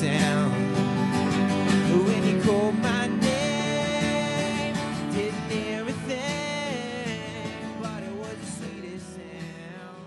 When 0.00 0.06
you 2.24 2.40
called 2.42 2.78
my 2.78 3.08
name, 3.08 4.74
didn't 5.12 5.50
hear 5.50 5.82
a 5.82 5.92
thing, 5.92 7.52
but 7.82 8.02
it 8.04 8.12
was 8.12 8.36
the 8.36 8.46
sweetest 8.46 9.14
sound. 9.14 10.06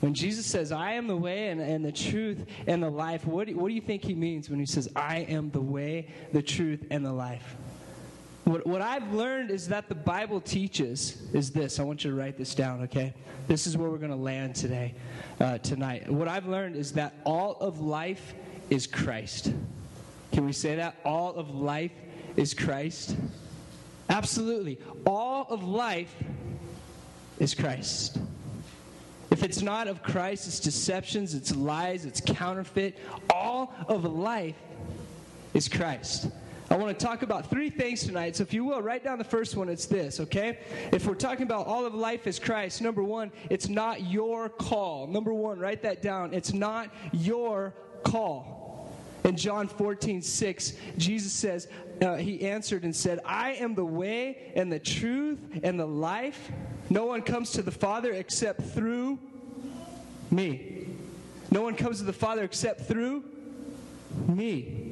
When 0.00 0.14
Jesus 0.14 0.46
says, 0.46 0.72
I 0.72 0.94
am 0.94 1.06
the 1.06 1.16
way 1.16 1.48
and, 1.48 1.60
and 1.60 1.84
the 1.84 1.92
truth 1.92 2.44
and 2.66 2.82
the 2.82 2.90
life, 2.90 3.24
what 3.24 3.46
do, 3.46 3.56
what 3.56 3.68
do 3.68 3.74
you 3.74 3.80
think 3.80 4.02
he 4.02 4.16
means 4.16 4.50
when 4.50 4.58
he 4.58 4.66
says, 4.66 4.88
I 4.96 5.18
am 5.18 5.50
the 5.50 5.60
way, 5.60 6.08
the 6.32 6.42
truth, 6.42 6.86
and 6.90 7.04
the 7.06 7.12
life? 7.12 7.56
What, 8.48 8.66
what 8.66 8.80
I've 8.80 9.12
learned 9.12 9.50
is 9.50 9.68
that 9.68 9.90
the 9.90 9.94
Bible 9.94 10.40
teaches 10.40 11.20
is 11.34 11.50
this. 11.50 11.78
I 11.78 11.82
want 11.82 12.02
you 12.02 12.10
to 12.10 12.16
write 12.16 12.38
this 12.38 12.54
down, 12.54 12.80
okay? 12.84 13.12
This 13.46 13.66
is 13.66 13.76
where 13.76 13.90
we're 13.90 13.98
going 13.98 14.10
to 14.10 14.16
land 14.16 14.54
today, 14.54 14.94
uh, 15.38 15.58
tonight. 15.58 16.10
What 16.10 16.28
I've 16.28 16.46
learned 16.46 16.74
is 16.74 16.92
that 16.92 17.14
all 17.26 17.58
of 17.60 17.80
life 17.80 18.32
is 18.70 18.86
Christ. 18.86 19.52
Can 20.32 20.46
we 20.46 20.52
say 20.54 20.76
that? 20.76 20.96
All 21.04 21.34
of 21.34 21.50
life 21.50 21.92
is 22.36 22.54
Christ? 22.54 23.16
Absolutely. 24.08 24.78
All 25.04 25.46
of 25.50 25.62
life 25.62 26.14
is 27.38 27.54
Christ. 27.54 28.16
If 29.30 29.42
it's 29.42 29.60
not 29.60 29.88
of 29.88 30.02
Christ, 30.02 30.46
it's 30.46 30.58
deceptions, 30.58 31.34
it's 31.34 31.54
lies, 31.54 32.06
it's 32.06 32.22
counterfeit. 32.22 32.96
All 33.28 33.74
of 33.88 34.04
life 34.04 34.56
is 35.52 35.68
Christ. 35.68 36.28
I 36.70 36.76
want 36.76 36.98
to 36.98 37.06
talk 37.06 37.22
about 37.22 37.48
three 37.48 37.70
things 37.70 38.02
tonight. 38.02 38.36
So, 38.36 38.42
if 38.42 38.52
you 38.52 38.62
will, 38.64 38.82
write 38.82 39.02
down 39.02 39.16
the 39.16 39.24
first 39.24 39.56
one. 39.56 39.70
It's 39.70 39.86
this, 39.86 40.20
okay? 40.20 40.58
If 40.92 41.06
we're 41.06 41.14
talking 41.14 41.44
about 41.44 41.66
all 41.66 41.86
of 41.86 41.94
life 41.94 42.26
is 42.26 42.38
Christ, 42.38 42.82
number 42.82 43.02
one, 43.02 43.32
it's 43.48 43.68
not 43.68 44.06
your 44.06 44.50
call. 44.50 45.06
Number 45.06 45.32
one, 45.32 45.58
write 45.58 45.82
that 45.82 46.02
down. 46.02 46.34
It's 46.34 46.52
not 46.52 46.90
your 47.12 47.72
call. 48.02 48.92
In 49.24 49.36
John 49.36 49.66
14, 49.66 50.20
6, 50.20 50.72
Jesus 50.98 51.32
says, 51.32 51.68
uh, 52.02 52.16
He 52.16 52.46
answered 52.46 52.84
and 52.84 52.94
said, 52.94 53.20
I 53.24 53.52
am 53.52 53.74
the 53.74 53.84
way 53.84 54.52
and 54.54 54.70
the 54.70 54.78
truth 54.78 55.38
and 55.62 55.80
the 55.80 55.86
life. 55.86 56.52
No 56.90 57.06
one 57.06 57.22
comes 57.22 57.50
to 57.52 57.62
the 57.62 57.70
Father 57.70 58.12
except 58.12 58.60
through 58.60 59.18
me. 60.30 60.86
No 61.50 61.62
one 61.62 61.74
comes 61.74 61.98
to 61.98 62.04
the 62.04 62.12
Father 62.12 62.44
except 62.44 62.82
through 62.82 63.24
me. 64.26 64.87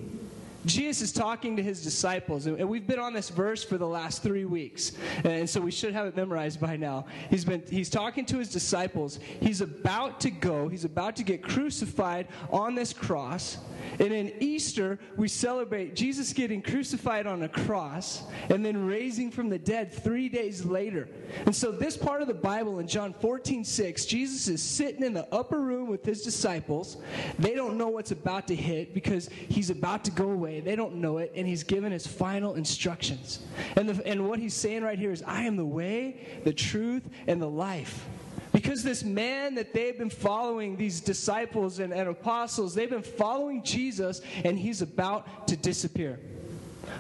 Jesus 0.67 1.00
is 1.00 1.12
talking 1.12 1.56
to 1.56 1.62
his 1.62 1.83
disciples, 1.83 2.47
and 2.47 2.69
we've 2.69 2.86
been 2.86 2.98
on 2.98 3.12
this 3.12 3.31
verse 3.31 3.62
for 3.62 3.78
the 3.78 3.86
last 3.86 4.22
three 4.22 4.45
weeks, 4.45 4.92
and 5.25 5.48
so 5.48 5.61
we 5.61 5.70
should 5.70 5.95
have 5.95 6.06
it 6.06 6.17
memorized 6.17 6.61
by 6.61 6.77
now. 6.77 7.06
He's 7.31 7.45
been 7.45 7.62
he's 7.70 7.89
talking 7.89 8.25
to 8.27 8.39
his 8.39 8.50
disciples. 8.50 9.20
He's 9.41 9.61
about 9.61 10.20
to 10.20 10.31
go. 10.31 10.69
He's 10.69 10.84
about 10.84 11.17
to 11.17 11.22
get 11.22 11.42
crucified 11.42 12.27
on 12.50 12.75
this 12.75 12.92
cross. 12.92 13.59
And 14.00 14.12
in 14.12 14.33
Easter, 14.41 14.98
we 15.17 15.28
celebrate 15.28 15.94
Jesus 15.94 16.33
getting 16.33 16.61
crucified 16.61 17.27
on 17.27 17.44
a 17.44 17.48
cross 17.48 18.25
and 18.50 18.64
then 18.64 18.87
raising 18.87 19.31
from 19.31 19.48
the 19.48 19.59
dead 19.59 19.92
three 19.92 20.28
days 20.28 20.64
later. 20.64 21.09
And 21.44 21.55
so, 21.55 21.70
this 21.70 21.97
part 21.97 22.22
of 22.22 22.28
the 22.28 22.34
Bible 22.34 22.81
in 22.81 22.89
John 22.89 23.14
14, 23.20 23.64
6, 23.64 24.05
Jesus 24.06 24.48
is 24.48 24.62
sitting 24.62 25.05
in 25.05 25.14
the 25.14 25.33
upper 25.33 25.61
room 25.61 25.89
with 25.89 26.05
his 26.05 26.22
disciples. 26.22 26.97
They 27.39 27.55
don't 27.55 27.78
know 27.78 27.89
what's 27.89 28.11
about 28.11 28.48
to 28.48 28.56
hit 28.56 28.92
because 28.92 29.28
he's 29.48 29.70
about 29.70 30.05
to 30.05 30.11
go 30.11 30.31
away. 30.31 30.55
They 30.60 30.76
don't 30.76 30.96
know 30.96 31.18
it, 31.18 31.32
and 31.34 31.46
he's 31.46 31.62
given 31.62 31.92
his 31.92 32.06
final 32.06 32.54
instructions. 32.54 33.40
And, 33.76 33.88
the, 33.88 34.06
and 34.06 34.28
what 34.28 34.38
he's 34.38 34.54
saying 34.54 34.82
right 34.82 34.98
here 34.98 35.12
is, 35.12 35.22
I 35.22 35.42
am 35.42 35.56
the 35.56 35.64
way, 35.64 36.40
the 36.44 36.52
truth, 36.52 37.02
and 37.26 37.40
the 37.40 37.48
life. 37.48 38.06
Because 38.52 38.82
this 38.82 39.04
man 39.04 39.54
that 39.56 39.75
they've 39.75 39.98
been 39.98 40.08
following, 40.08 40.76
these 40.76 41.00
disciples 41.00 41.78
and, 41.78 41.92
and 41.92 42.08
apostles, 42.08 42.75
they've 42.75 42.88
been 42.88 43.03
following 43.03 43.62
Jesus 43.62 44.22
and 44.44 44.58
he's 44.58 44.81
about 44.81 45.47
to 45.48 45.56
disappear. 45.56 46.19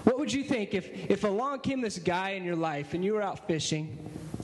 What 0.04 0.18
would 0.18 0.30
you 0.30 0.44
think 0.44 0.74
if, 0.74 1.10
if 1.10 1.24
along 1.24 1.60
came 1.60 1.80
this 1.80 1.98
guy 1.98 2.30
in 2.30 2.44
your 2.44 2.56
life 2.56 2.92
and 2.92 3.02
you 3.02 3.14
were 3.14 3.22
out 3.22 3.46
fishing 3.46 3.96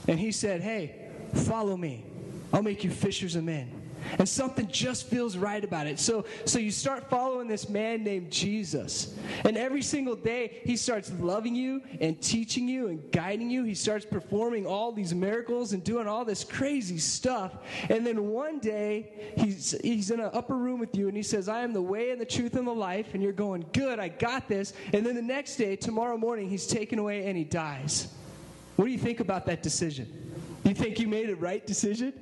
and 0.07 0.19
he 0.19 0.31
said, 0.31 0.61
Hey, 0.61 1.09
follow 1.33 1.77
me, 1.77 2.03
I'll 2.51 2.63
make 2.63 2.83
you 2.83 2.89
fishers 2.89 3.35
of 3.35 3.43
men 3.43 3.82
and 4.19 4.27
something 4.27 4.67
just 4.67 5.07
feels 5.07 5.37
right 5.37 5.63
about 5.63 5.87
it. 5.87 5.99
So, 5.99 6.25
so 6.45 6.59
you 6.59 6.71
start 6.71 7.09
following 7.09 7.47
this 7.47 7.69
man 7.69 8.03
named 8.03 8.31
Jesus. 8.31 9.17
And 9.45 9.57
every 9.57 9.81
single 9.81 10.15
day, 10.15 10.61
he 10.63 10.75
starts 10.75 11.11
loving 11.19 11.55
you 11.55 11.81
and 11.99 12.21
teaching 12.21 12.67
you 12.67 12.87
and 12.87 13.11
guiding 13.11 13.49
you. 13.49 13.63
He 13.63 13.75
starts 13.75 14.05
performing 14.05 14.65
all 14.65 14.91
these 14.91 15.13
miracles 15.13 15.73
and 15.73 15.83
doing 15.83 16.07
all 16.07 16.25
this 16.25 16.43
crazy 16.43 16.97
stuff. 16.97 17.53
And 17.89 18.05
then 18.05 18.29
one 18.29 18.59
day, 18.59 19.33
he's, 19.37 19.75
he's 19.83 20.11
in 20.11 20.19
an 20.19 20.29
upper 20.33 20.55
room 20.55 20.79
with 20.79 20.95
you 20.95 21.07
and 21.07 21.17
he 21.17 21.23
says, 21.23 21.47
I 21.47 21.61
am 21.61 21.73
the 21.73 21.81
way 21.81 22.11
and 22.11 22.19
the 22.19 22.25
truth 22.25 22.55
and 22.55 22.67
the 22.67 22.73
life. 22.73 23.13
And 23.13 23.23
you're 23.23 23.31
going, 23.31 23.65
Good, 23.73 23.99
I 23.99 24.09
got 24.09 24.47
this. 24.47 24.73
And 24.93 25.05
then 25.05 25.15
the 25.15 25.21
next 25.21 25.55
day, 25.55 25.75
tomorrow 25.75 26.17
morning, 26.17 26.49
he's 26.49 26.67
taken 26.67 26.99
away 26.99 27.27
and 27.27 27.37
he 27.37 27.43
dies. 27.43 28.07
What 28.75 28.85
do 28.85 28.91
you 28.91 28.97
think 28.97 29.19
about 29.19 29.45
that 29.45 29.61
decision? 29.61 30.33
You 30.63 30.73
think 30.73 30.99
you 30.99 31.07
made 31.07 31.29
a 31.29 31.35
right 31.35 31.65
decision? 31.65 32.13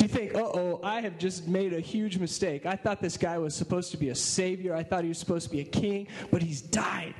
You 0.00 0.08
think, 0.08 0.34
uh 0.34 0.38
oh, 0.38 0.80
I 0.82 1.02
have 1.02 1.18
just 1.18 1.46
made 1.46 1.74
a 1.74 1.80
huge 1.80 2.18
mistake? 2.18 2.64
I 2.64 2.74
thought 2.74 3.02
this 3.02 3.16
guy 3.18 3.36
was 3.36 3.54
supposed 3.54 3.90
to 3.90 3.98
be 3.98 4.08
a 4.08 4.14
savior. 4.14 4.74
I 4.74 4.82
thought 4.82 5.02
he 5.02 5.08
was 5.08 5.18
supposed 5.18 5.46
to 5.46 5.52
be 5.52 5.60
a 5.60 5.64
king, 5.64 6.08
but 6.30 6.42
he's 6.42 6.62
died. 6.62 7.14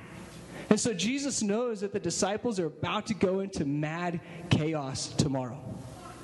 And 0.71 0.79
so 0.79 0.95
Jesus 0.95 1.43
knows 1.43 1.81
that 1.81 1.93
the 1.93 2.01
disciples 2.01 2.59
are 2.59 2.67
about 2.67 3.07
to 3.09 3.15
go 3.15 3.41
into 3.41 3.65
mad 3.65 4.21
chaos 4.49 5.09
tomorrow. 5.09 5.61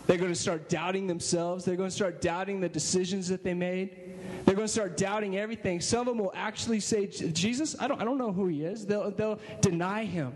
They're 0.07 0.19
going 0.19 0.33
to 0.33 0.39
start 0.39 0.69
doubting 0.69 1.09
themselves. 1.09 1.65
They're 1.65 1.77
going 1.77 1.91
to 1.91 1.95
start 1.95 2.21
doubting 2.21 2.61
the 2.61 2.69
decisions 2.69 3.29
that 3.29 3.43
they 3.43 3.55
made. 3.55 4.15
They're 4.45 4.55
going 4.55 4.69
to 4.69 4.73
start 4.73 4.97
doubting 4.97 5.37
everything. 5.37 5.81
Some 5.81 6.01
of 6.01 6.07
them 6.07 6.19
will 6.19 6.33
actually 6.35 6.79
say, 6.79 7.07
Jesus, 7.07 7.75
I 7.81 7.89
don't, 7.89 8.01
I 8.01 8.05
don't 8.05 8.19
know 8.19 8.33
who 8.33 8.47
he 8.47 8.63
is. 8.63 8.87
They'll, 8.87 9.11
they'll 9.11 9.41
deny 9.61 10.05
him. 10.05 10.33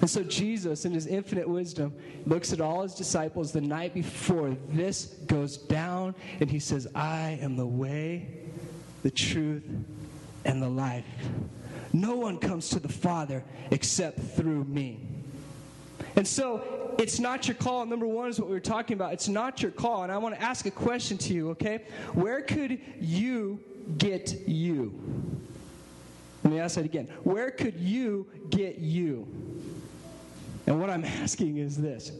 And 0.00 0.08
so 0.08 0.22
Jesus, 0.22 0.84
in 0.84 0.92
his 0.92 1.06
infinite 1.06 1.48
wisdom, 1.48 1.92
looks 2.26 2.52
at 2.52 2.60
all 2.60 2.82
his 2.82 2.94
disciples 2.94 3.52
the 3.52 3.60
night 3.60 3.94
before 3.94 4.56
this 4.70 5.06
goes 5.26 5.56
down, 5.56 6.14
and 6.40 6.50
he 6.50 6.58
says, 6.58 6.88
I 6.94 7.38
am 7.40 7.56
the 7.56 7.66
way, 7.66 8.28
the 9.02 9.10
truth, 9.10 9.64
and 10.44 10.62
the 10.62 10.68
life. 10.68 11.04
No 11.92 12.16
one 12.16 12.38
comes 12.38 12.68
to 12.70 12.80
the 12.80 12.88
Father 12.88 13.44
except 13.70 14.20
through 14.20 14.64
me. 14.64 15.06
And 16.16 16.26
so 16.26 16.94
it's 16.98 17.18
not 17.18 17.48
your 17.48 17.54
call. 17.54 17.84
Number 17.86 18.06
one 18.06 18.28
is 18.28 18.38
what 18.38 18.48
we 18.48 18.54
were 18.54 18.60
talking 18.60 18.94
about. 18.94 19.12
It's 19.12 19.28
not 19.28 19.62
your 19.62 19.70
call. 19.70 20.02
And 20.02 20.12
I 20.12 20.18
want 20.18 20.34
to 20.34 20.42
ask 20.42 20.66
a 20.66 20.70
question 20.70 21.18
to 21.18 21.34
you, 21.34 21.50
okay? 21.50 21.84
Where 22.14 22.42
could 22.42 22.80
you 23.00 23.60
get 23.98 24.46
you? 24.48 24.92
Let 26.50 26.56
me 26.56 26.62
ask 26.62 26.74
that 26.74 26.84
again. 26.84 27.06
Where 27.22 27.52
could 27.52 27.78
you 27.78 28.26
get 28.50 28.78
you? 28.78 29.28
And 30.66 30.80
what 30.80 30.90
I'm 30.90 31.04
asking 31.04 31.58
is 31.58 31.76
this 31.76 32.10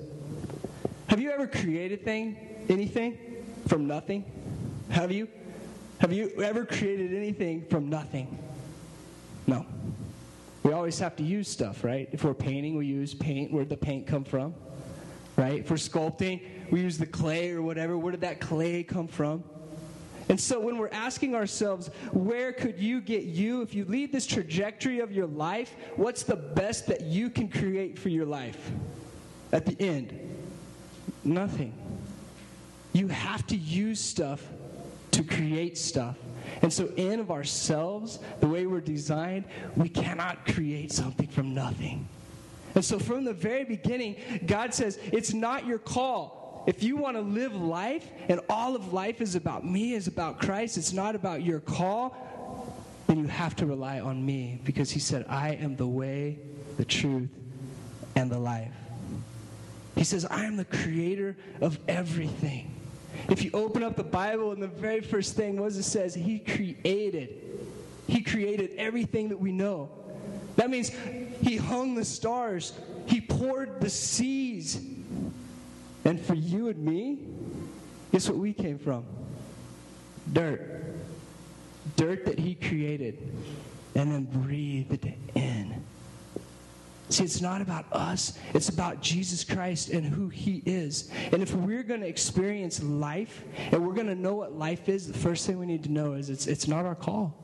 Have 1.08 1.18
you 1.18 1.32
ever 1.32 1.48
created 1.48 2.04
thing, 2.04 2.36
anything 2.68 3.18
from 3.66 3.88
nothing? 3.88 4.24
Have 4.90 5.10
you? 5.10 5.26
Have 5.98 6.12
you 6.12 6.30
ever 6.40 6.64
created 6.64 7.12
anything 7.12 7.66
from 7.66 7.90
nothing? 7.90 8.38
No. 9.48 9.66
We 10.62 10.74
always 10.74 11.00
have 11.00 11.16
to 11.16 11.24
use 11.24 11.48
stuff, 11.48 11.82
right? 11.82 12.08
If 12.12 12.22
we're 12.22 12.32
painting, 12.32 12.76
we 12.76 12.86
use 12.86 13.14
paint. 13.14 13.52
Where'd 13.52 13.68
the 13.68 13.76
paint 13.76 14.06
come 14.06 14.22
from? 14.22 14.54
Right? 15.34 15.58
If 15.58 15.70
we're 15.70 15.76
sculpting, 15.76 16.70
we 16.70 16.82
use 16.82 16.98
the 16.98 17.06
clay 17.06 17.50
or 17.50 17.62
whatever. 17.62 17.98
Where 17.98 18.12
did 18.12 18.20
that 18.20 18.40
clay 18.40 18.84
come 18.84 19.08
from? 19.08 19.42
And 20.30 20.40
so 20.40 20.60
when 20.60 20.78
we're 20.78 20.90
asking 20.90 21.34
ourselves, 21.34 21.88
where 22.12 22.52
could 22.52 22.78
you 22.78 23.00
get 23.00 23.24
you? 23.24 23.62
If 23.62 23.74
you 23.74 23.84
lead 23.84 24.12
this 24.12 24.26
trajectory 24.26 25.00
of 25.00 25.10
your 25.10 25.26
life, 25.26 25.74
what's 25.96 26.22
the 26.22 26.36
best 26.36 26.86
that 26.86 27.00
you 27.00 27.30
can 27.30 27.48
create 27.48 27.98
for 27.98 28.10
your 28.10 28.26
life? 28.26 28.70
At 29.50 29.66
the 29.66 29.76
end, 29.80 30.16
nothing. 31.24 31.74
You 32.92 33.08
have 33.08 33.44
to 33.48 33.56
use 33.56 33.98
stuff 33.98 34.46
to 35.10 35.24
create 35.24 35.76
stuff. 35.76 36.16
And 36.62 36.72
so, 36.72 36.86
in 36.96 37.18
of 37.18 37.32
ourselves, 37.32 38.20
the 38.38 38.46
way 38.46 38.66
we're 38.66 38.80
designed, 38.80 39.46
we 39.74 39.88
cannot 39.88 40.46
create 40.46 40.92
something 40.92 41.26
from 41.26 41.54
nothing. 41.54 42.08
And 42.76 42.84
so, 42.84 43.00
from 43.00 43.24
the 43.24 43.32
very 43.32 43.64
beginning, 43.64 44.14
God 44.46 44.74
says, 44.74 45.00
it's 45.12 45.34
not 45.34 45.66
your 45.66 45.78
call 45.78 46.39
if 46.66 46.82
you 46.82 46.96
want 46.96 47.16
to 47.16 47.22
live 47.22 47.54
life 47.54 48.06
and 48.28 48.40
all 48.48 48.76
of 48.76 48.92
life 48.92 49.20
is 49.20 49.34
about 49.34 49.64
me, 49.64 49.94
is 49.94 50.06
about 50.06 50.40
Christ, 50.40 50.76
it's 50.76 50.92
not 50.92 51.14
about 51.14 51.42
your 51.42 51.60
call, 51.60 52.16
then 53.06 53.18
you 53.18 53.26
have 53.26 53.56
to 53.56 53.66
rely 53.66 54.00
on 54.00 54.24
me 54.24 54.60
because 54.64 54.90
he 54.90 55.00
said, 55.00 55.24
I 55.28 55.54
am 55.54 55.76
the 55.76 55.86
way, 55.86 56.38
the 56.76 56.84
truth, 56.84 57.30
and 58.14 58.30
the 58.30 58.38
life. 58.38 58.72
He 59.96 60.04
says, 60.04 60.24
I 60.24 60.44
am 60.44 60.56
the 60.56 60.64
creator 60.64 61.36
of 61.60 61.78
everything. 61.88 62.74
If 63.28 63.44
you 63.44 63.50
open 63.52 63.82
up 63.82 63.96
the 63.96 64.04
Bible 64.04 64.52
and 64.52 64.62
the 64.62 64.68
very 64.68 65.00
first 65.00 65.36
thing 65.36 65.60
was 65.60 65.76
it 65.76 65.82
says, 65.82 66.14
He 66.14 66.38
created. 66.38 67.60
He 68.06 68.22
created 68.22 68.70
everything 68.76 69.28
that 69.28 69.38
we 69.38 69.52
know. 69.52 69.90
That 70.56 70.70
means 70.70 70.90
He 71.42 71.56
hung 71.56 71.94
the 71.94 72.04
stars, 72.04 72.72
He 73.06 73.20
poured 73.20 73.80
the 73.80 73.90
seas, 73.90 74.80
and 76.04 76.20
for 76.20 76.34
you 76.34 76.68
and 76.68 76.78
me, 76.78 77.18
guess 78.12 78.28
what 78.28 78.38
we 78.38 78.52
came 78.52 78.78
from? 78.78 79.04
Dirt. 80.32 80.84
dirt 81.96 82.24
that 82.26 82.38
he 82.38 82.54
created 82.54 83.18
and 83.94 84.12
then 84.12 84.24
breathed 84.24 85.12
in. 85.34 85.84
See, 87.10 87.24
it's 87.24 87.40
not 87.40 87.60
about 87.60 87.86
us, 87.92 88.38
it's 88.54 88.68
about 88.68 89.02
Jesus 89.02 89.42
Christ 89.42 89.90
and 89.90 90.06
who 90.06 90.28
He 90.28 90.62
is. 90.64 91.10
And 91.32 91.42
if 91.42 91.52
we're 91.52 91.82
going 91.82 92.00
to 92.02 92.06
experience 92.06 92.80
life 92.80 93.42
and 93.72 93.84
we're 93.84 93.94
going 93.94 94.06
to 94.06 94.14
know 94.14 94.34
what 94.34 94.56
life 94.56 94.88
is, 94.88 95.08
the 95.08 95.18
first 95.18 95.44
thing 95.44 95.58
we 95.58 95.66
need 95.66 95.82
to 95.84 95.90
know 95.90 96.12
is 96.12 96.30
it's, 96.30 96.46
it's 96.46 96.68
not 96.68 96.86
our 96.86 96.94
call. 96.94 97.36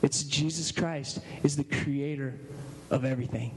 It's 0.00 0.22
Jesus 0.22 0.70
Christ 0.70 1.18
is 1.42 1.56
the 1.56 1.64
creator 1.64 2.38
of 2.88 3.04
everything. 3.04 3.52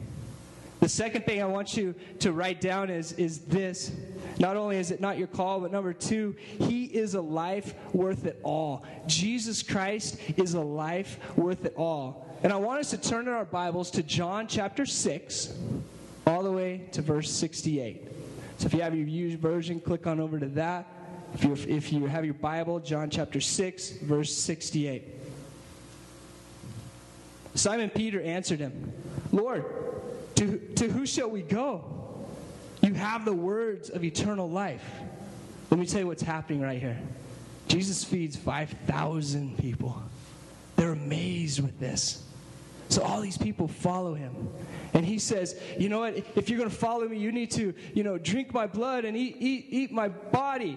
The 0.82 0.90
second 0.90 1.26
thing 1.26 1.44
I 1.44 1.46
want 1.46 1.78
you 1.78 1.94
to 2.20 2.32
write 2.32 2.60
down 2.60 2.90
is, 2.90 3.12
is 3.14 3.42
this. 3.42 3.92
Not 4.40 4.58
only 4.58 4.78
is 4.78 4.90
it 4.90 5.00
not 5.00 5.20
your 5.20 5.28
call, 5.28 5.60
but 5.60 5.72
number 5.72 5.94
two, 5.94 6.36
He 6.58 6.86
is 6.86 7.14
a 7.14 7.22
life 7.22 7.76
worth 7.94 8.26
it 8.26 8.40
all. 8.42 8.84
Jesus 9.06 9.62
Christ 9.62 10.20
is 10.38 10.56
a 10.56 10.60
life 10.60 11.20
worth 11.38 11.66
it 11.66 11.76
all. 11.78 12.28
And 12.42 12.52
I 12.52 12.56
want 12.56 12.80
us 12.80 12.90
to 12.90 12.98
turn 12.98 13.28
in 13.28 13.34
our 13.34 13.46
Bibles 13.46 13.92
to 13.92 14.02
John 14.02 14.48
chapter 14.48 14.88
6, 14.88 15.54
all 16.26 16.42
the 16.42 16.52
way 16.52 16.90
to 16.94 17.04
verse 17.04 17.30
68. 17.30 18.08
So 18.58 18.66
if 18.66 18.74
you 18.74 18.82
have 18.82 18.96
your 18.96 19.06
YouVersion, 19.06 19.84
click 19.84 20.08
on 20.08 20.20
over 20.20 20.40
to 20.40 20.48
that. 20.48 20.88
If 21.36 21.44
you, 21.44 21.54
if 21.54 21.94
you 21.94 22.08
have 22.08 22.26
your 22.26 22.34
Bible, 22.34 22.80
John 22.80 23.12
chapter 23.12 23.40
6, 23.40 23.92
verse 24.00 24.36
68. 24.36 25.04
Simon 27.54 27.92
Peter 27.92 28.20
answered 28.22 28.60
him, 28.60 28.92
Lord, 29.32 29.66
to, 30.42 30.58
to 30.58 30.90
who 30.90 31.06
shall 31.06 31.30
we 31.30 31.44
go? 31.44 31.84
You 32.82 32.96
have 32.96 33.26
the 33.26 33.34
words 33.34 33.92
of 33.92 34.04
eternal 34.04 34.50
life. 34.50 34.84
Let 35.70 35.80
me 35.80 35.86
tell 35.86 36.02
you 36.02 36.08
what's 36.08 36.24
happening 36.24 36.62
right 36.62 36.80
here. 36.80 37.00
Jesus 37.68 38.04
feeds 38.04 38.36
5,000 38.36 39.56
people. 39.60 40.02
They're 40.78 40.94
amazed 40.94 41.60
with 41.60 41.80
this. 41.80 42.24
So 42.90 43.04
all 43.04 43.22
these 43.22 43.38
people 43.38 43.68
follow 43.68 44.16
him. 44.16 44.50
And 44.96 45.06
he 45.06 45.20
says, 45.20 45.62
You 45.78 45.90
know 45.90 46.00
what? 46.00 46.18
If 46.36 46.50
you're 46.50 46.58
going 46.58 46.72
to 46.72 46.76
follow 46.76 47.08
me, 47.08 47.18
you 47.18 47.32
need 47.32 47.52
to, 47.52 47.76
you 47.94 48.04
know, 48.04 48.18
drink 48.18 48.52
my 48.52 48.66
blood 48.66 49.06
and 49.06 49.16
eat, 49.16 49.38
eat, 49.40 49.68
eat 49.70 49.92
my 49.92 50.10
body. 50.10 50.76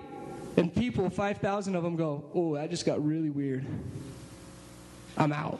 And 0.58 0.72
people, 0.72 1.08
5,000 1.08 1.74
of 1.74 1.82
them 1.82 1.96
go, 1.96 2.22
Oh, 2.34 2.54
that 2.54 2.68
just 2.68 2.84
got 2.84 3.02
really 3.04 3.30
weird. 3.30 3.64
I'm 5.16 5.32
out. 5.32 5.58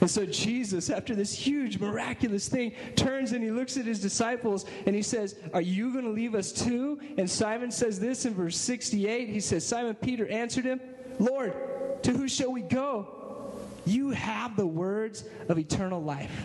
And 0.00 0.10
so 0.10 0.26
Jesus, 0.26 0.90
after 0.90 1.14
this 1.14 1.32
huge 1.32 1.78
miraculous 1.78 2.48
thing, 2.48 2.72
turns 2.96 3.32
and 3.32 3.42
he 3.42 3.50
looks 3.50 3.76
at 3.76 3.86
his 3.86 4.00
disciples 4.00 4.66
and 4.84 4.94
he 4.94 5.02
says, 5.02 5.36
Are 5.54 5.60
you 5.60 5.92
going 5.92 6.04
to 6.04 6.10
leave 6.10 6.34
us 6.34 6.52
too? 6.52 7.00
And 7.16 7.30
Simon 7.30 7.70
says 7.70 7.98
this 7.98 8.26
in 8.26 8.34
verse 8.34 8.56
68. 8.58 9.28
He 9.28 9.40
says, 9.40 9.66
Simon 9.66 9.94
Peter 9.94 10.26
answered 10.28 10.64
him, 10.64 10.80
Lord, 11.18 11.54
to 12.02 12.12
who 12.12 12.28
shall 12.28 12.52
we 12.52 12.62
go? 12.62 13.52
You 13.86 14.10
have 14.10 14.56
the 14.56 14.66
words 14.66 15.24
of 15.48 15.58
eternal 15.58 16.02
life. 16.02 16.44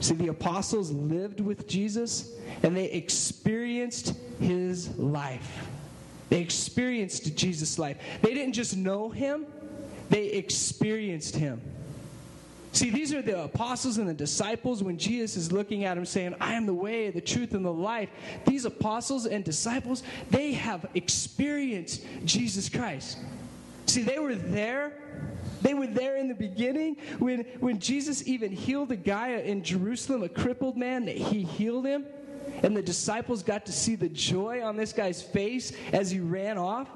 See, 0.00 0.14
the 0.14 0.28
apostles 0.28 0.90
lived 0.90 1.40
with 1.40 1.66
Jesus 1.66 2.32
and 2.62 2.76
they 2.76 2.86
experienced 2.86 4.14
his 4.40 4.96
life. 4.98 5.68
They 6.30 6.40
experienced 6.40 7.36
Jesus' 7.36 7.78
life. 7.78 7.98
They 8.20 8.34
didn't 8.34 8.54
just 8.54 8.76
know 8.76 9.08
him, 9.08 9.46
they 10.10 10.26
experienced 10.26 11.36
him. 11.36 11.60
See, 12.74 12.90
these 12.90 13.14
are 13.14 13.22
the 13.22 13.44
apostles 13.44 13.98
and 13.98 14.08
the 14.08 14.14
disciples 14.14 14.82
when 14.82 14.98
Jesus 14.98 15.36
is 15.36 15.52
looking 15.52 15.84
at 15.84 15.94
them 15.94 16.04
saying, 16.04 16.34
I 16.40 16.54
am 16.54 16.66
the 16.66 16.74
way, 16.74 17.08
the 17.10 17.20
truth, 17.20 17.54
and 17.54 17.64
the 17.64 17.72
life. 17.72 18.10
These 18.46 18.64
apostles 18.64 19.26
and 19.26 19.44
disciples, 19.44 20.02
they 20.28 20.54
have 20.54 20.84
experienced 20.94 22.04
Jesus 22.24 22.68
Christ. 22.68 23.18
See, 23.86 24.02
they 24.02 24.18
were 24.18 24.34
there. 24.34 24.92
They 25.62 25.72
were 25.72 25.86
there 25.86 26.16
in 26.16 26.26
the 26.26 26.34
beginning 26.34 26.96
when, 27.20 27.42
when 27.60 27.78
Jesus 27.78 28.26
even 28.26 28.50
healed 28.50 28.90
a 28.90 28.96
guy 28.96 29.28
in 29.28 29.62
Jerusalem, 29.62 30.24
a 30.24 30.28
crippled 30.28 30.76
man, 30.76 31.04
that 31.04 31.16
he 31.16 31.44
healed 31.44 31.86
him. 31.86 32.04
And 32.64 32.76
the 32.76 32.82
disciples 32.82 33.44
got 33.44 33.66
to 33.66 33.72
see 33.72 33.94
the 33.94 34.08
joy 34.08 34.64
on 34.64 34.76
this 34.76 34.92
guy's 34.92 35.22
face 35.22 35.72
as 35.92 36.10
he 36.10 36.18
ran 36.18 36.58
off. 36.58 36.88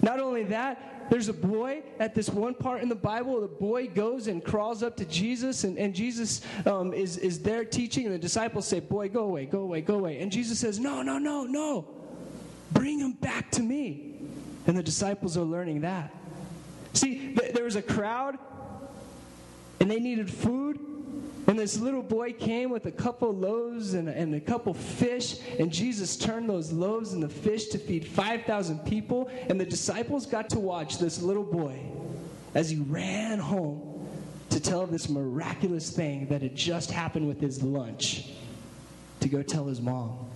Not 0.00 0.18
only 0.18 0.44
that, 0.44 0.89
there's 1.10 1.28
a 1.28 1.32
boy 1.32 1.82
at 1.98 2.14
this 2.14 2.30
one 2.30 2.54
part 2.54 2.82
in 2.82 2.88
the 2.88 2.94
Bible. 2.94 3.40
The 3.40 3.48
boy 3.48 3.88
goes 3.88 4.28
and 4.28 4.42
crawls 4.42 4.84
up 4.84 4.96
to 4.98 5.04
Jesus, 5.04 5.64
and, 5.64 5.76
and 5.76 5.92
Jesus 5.92 6.40
um, 6.66 6.94
is, 6.94 7.18
is 7.18 7.40
there 7.40 7.64
teaching, 7.64 8.06
and 8.06 8.14
the 8.14 8.18
disciples 8.18 8.66
say, 8.66 8.78
Boy, 8.78 9.08
go 9.08 9.24
away, 9.24 9.44
go 9.44 9.60
away, 9.60 9.80
go 9.80 9.96
away. 9.96 10.20
And 10.22 10.30
Jesus 10.30 10.60
says, 10.60 10.78
No, 10.78 11.02
no, 11.02 11.18
no, 11.18 11.44
no. 11.44 11.88
Bring 12.72 13.00
him 13.00 13.12
back 13.12 13.50
to 13.52 13.62
me. 13.62 14.14
And 14.68 14.78
the 14.78 14.84
disciples 14.84 15.36
are 15.36 15.42
learning 15.42 15.80
that. 15.80 16.14
See, 16.92 17.34
th- 17.34 17.54
there 17.54 17.64
was 17.64 17.74
a 17.74 17.82
crowd, 17.82 18.38
and 19.80 19.90
they 19.90 19.98
needed 19.98 20.30
food, 20.30 20.78
and 21.50 21.58
this 21.58 21.80
little 21.80 22.04
boy 22.04 22.32
came 22.32 22.70
with 22.70 22.86
a 22.86 22.92
couple 22.92 23.34
loaves 23.34 23.94
and, 23.94 24.08
and 24.08 24.36
a 24.36 24.40
couple 24.40 24.72
fish, 24.72 25.40
and 25.58 25.72
Jesus 25.72 26.16
turned 26.16 26.48
those 26.48 26.70
loaves 26.70 27.12
and 27.12 27.20
the 27.20 27.28
fish 27.28 27.66
to 27.70 27.78
feed 27.78 28.06
5,000 28.06 28.78
people. 28.86 29.28
And 29.48 29.60
the 29.60 29.66
disciples 29.66 30.26
got 30.26 30.48
to 30.50 30.60
watch 30.60 30.98
this 30.98 31.20
little 31.20 31.42
boy 31.42 31.76
as 32.54 32.70
he 32.70 32.76
ran 32.76 33.40
home 33.40 34.08
to 34.50 34.60
tell 34.60 34.86
this 34.86 35.08
miraculous 35.08 35.90
thing 35.90 36.28
that 36.28 36.40
had 36.40 36.54
just 36.54 36.92
happened 36.92 37.26
with 37.26 37.40
his 37.40 37.64
lunch 37.64 38.30
to 39.18 39.28
go 39.28 39.42
tell 39.42 39.64
his 39.64 39.80
mom. 39.80 40.30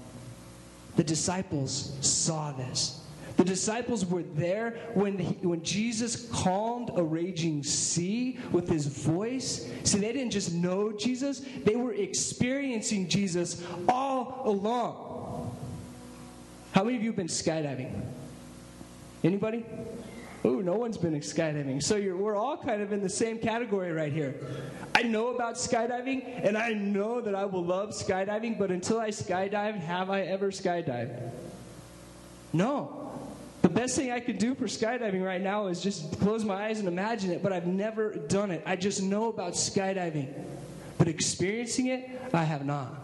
The 0.96 1.05
disciples 1.05 1.96
saw 2.00 2.50
this. 2.50 3.03
The 3.36 3.44
disciples 3.44 4.06
were 4.06 4.22
there 4.22 4.78
when, 4.94 5.19
he, 5.19 5.34
when 5.46 5.62
Jesus 5.62 6.28
calmed 6.28 6.90
a 6.94 7.02
raging 7.02 7.62
sea 7.64 8.38
with 8.52 8.69
his 8.69 8.86
voice. 8.86 9.70
See, 9.82 9.98
they 9.98 10.12
didn't 10.12 10.31
just 10.31 10.52
know 10.52 10.92
Jesus, 10.92 11.42
they 11.64 11.75
were 11.75 11.92
experiencing 11.92 13.08
Jesus 13.08 13.64
all 13.88 14.42
along. 14.44 15.56
How 16.72 16.84
many 16.84 16.96
of 16.96 17.02
you 17.02 17.08
have 17.08 17.16
been 17.16 17.26
skydiving? 17.26 18.02
Anybody? 19.22 19.64
Oh, 20.44 20.60
no 20.60 20.75
one's 20.75 20.98
been 20.98 21.14
skydiving. 21.14 21.82
So 21.82 21.98
we're 22.16 22.37
all 22.37 22.58
kind 22.58 22.82
of 22.82 22.92
in 22.92 23.00
the 23.00 23.08
same 23.08 23.38
category 23.38 23.92
right 23.92 24.12
here. 24.12 24.34
I 24.94 25.02
know 25.02 25.28
about 25.28 25.54
skydiving, 25.54 26.44
and 26.46 26.58
I 26.58 26.73
know 26.73 27.20
that 27.20 27.35
I 27.35 27.47
will 27.47 27.64
love 27.64 27.90
skydiving, 27.90 28.59
but 28.59 28.70
until 28.70 29.00
I 29.00 29.09
skydived, 29.09 29.80
have 29.80 30.11
I 30.11 30.23
ever 30.23 30.50
skydived? 30.50 31.30
No. 32.52 33.13
The 33.64 33.71
best 33.71 33.97
thing 33.97 34.12
I 34.12 34.21
could 34.21 34.37
do 34.37 34.54
for 34.54 34.66
skydiving 34.66 35.25
right 35.25 35.40
now 35.40 35.68
is 35.68 35.80
just 35.80 36.21
close 36.21 36.44
my 36.44 36.66
eyes 36.66 36.80
and 36.80 36.87
imagine 36.87 37.30
it, 37.30 37.42
but 37.42 37.50
I've 37.50 37.66
never 37.66 38.11
done 38.11 38.50
it. 38.50 38.62
I 38.66 38.76
just 38.76 39.02
know 39.02 39.30
about 39.30 39.54
skydiving. 39.54 40.35
But 40.99 41.09
experiencing 41.09 41.87
it, 41.87 42.11
I 42.35 42.44
have 42.44 42.66
not. 42.66 42.94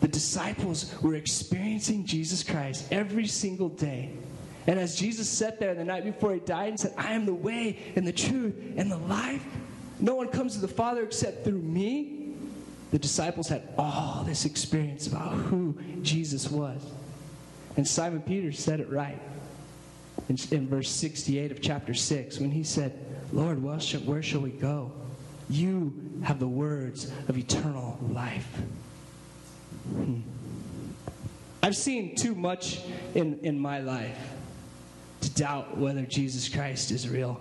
The 0.00 0.08
disciples 0.08 0.92
were 1.02 1.14
experiencing 1.14 2.04
Jesus 2.04 2.42
Christ 2.42 2.88
every 2.90 3.28
single 3.28 3.68
day. 3.68 4.10
And 4.66 4.80
as 4.80 4.98
Jesus 4.98 5.28
sat 5.28 5.60
there 5.60 5.72
the 5.76 5.84
night 5.84 6.02
before 6.02 6.34
he 6.34 6.40
died 6.40 6.70
and 6.70 6.80
said, 6.80 6.92
I 6.98 7.12
am 7.12 7.24
the 7.24 7.34
way 7.34 7.78
and 7.94 8.04
the 8.04 8.12
truth 8.12 8.56
and 8.76 8.90
the 8.90 8.98
life, 8.98 9.44
no 10.00 10.16
one 10.16 10.30
comes 10.30 10.54
to 10.54 10.60
the 10.60 10.66
Father 10.66 11.04
except 11.04 11.44
through 11.44 11.62
me. 11.62 12.34
The 12.90 12.98
disciples 12.98 13.46
had 13.46 13.68
all 13.78 14.24
this 14.24 14.46
experience 14.46 15.06
about 15.06 15.30
who 15.34 15.78
Jesus 16.02 16.50
was. 16.50 16.82
And 17.76 17.86
Simon 17.86 18.22
Peter 18.22 18.50
said 18.50 18.80
it 18.80 18.90
right 18.90 19.22
in, 20.28 20.38
in 20.50 20.68
verse 20.68 20.90
68 20.90 21.52
of 21.52 21.60
chapter 21.60 21.94
6 21.94 22.38
when 22.38 22.50
he 22.50 22.64
said, 22.64 22.98
Lord, 23.32 23.62
where 23.62 23.80
shall, 23.80 24.00
where 24.00 24.22
shall 24.22 24.40
we 24.40 24.50
go? 24.50 24.92
You 25.48 25.94
have 26.22 26.40
the 26.40 26.48
words 26.48 27.10
of 27.28 27.38
eternal 27.38 27.98
life. 28.10 28.48
Hmm. 29.90 30.20
I've 31.62 31.76
seen 31.76 32.14
too 32.16 32.34
much 32.34 32.80
in, 33.14 33.40
in 33.42 33.58
my 33.58 33.80
life 33.80 34.18
to 35.20 35.30
doubt 35.30 35.78
whether 35.78 36.02
Jesus 36.02 36.48
Christ 36.48 36.90
is 36.90 37.08
real. 37.08 37.40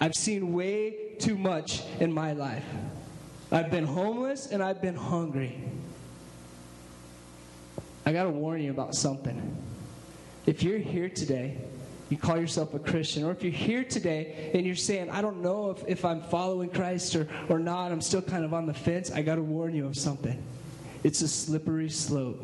I've 0.00 0.14
seen 0.14 0.52
way 0.52 1.16
too 1.18 1.36
much 1.36 1.82
in 2.00 2.12
my 2.12 2.32
life. 2.32 2.64
I've 3.50 3.70
been 3.70 3.86
homeless 3.86 4.46
and 4.46 4.62
I've 4.62 4.82
been 4.82 4.96
hungry. 4.96 5.62
I 8.04 8.12
got 8.12 8.24
to 8.24 8.30
warn 8.30 8.62
you 8.62 8.70
about 8.70 8.94
something. 8.94 9.56
If 10.46 10.62
you're 10.62 10.78
here 10.78 11.08
today, 11.08 11.58
you 12.08 12.16
call 12.16 12.38
yourself 12.38 12.72
a 12.72 12.78
Christian, 12.78 13.24
or 13.24 13.32
if 13.32 13.42
you're 13.42 13.52
here 13.52 13.82
today 13.82 14.52
and 14.54 14.64
you're 14.64 14.76
saying, 14.76 15.10
I 15.10 15.20
don't 15.20 15.42
know 15.42 15.70
if, 15.70 15.82
if 15.88 16.04
I'm 16.04 16.22
following 16.22 16.70
Christ 16.70 17.16
or, 17.16 17.28
or 17.48 17.58
not, 17.58 17.90
I'm 17.90 18.00
still 18.00 18.22
kind 18.22 18.44
of 18.44 18.54
on 18.54 18.66
the 18.66 18.74
fence, 18.74 19.10
I 19.10 19.22
got 19.22 19.36
to 19.36 19.42
warn 19.42 19.74
you 19.74 19.86
of 19.86 19.96
something. 19.96 20.40
It's 21.02 21.20
a 21.22 21.28
slippery 21.28 21.90
slope. 21.90 22.40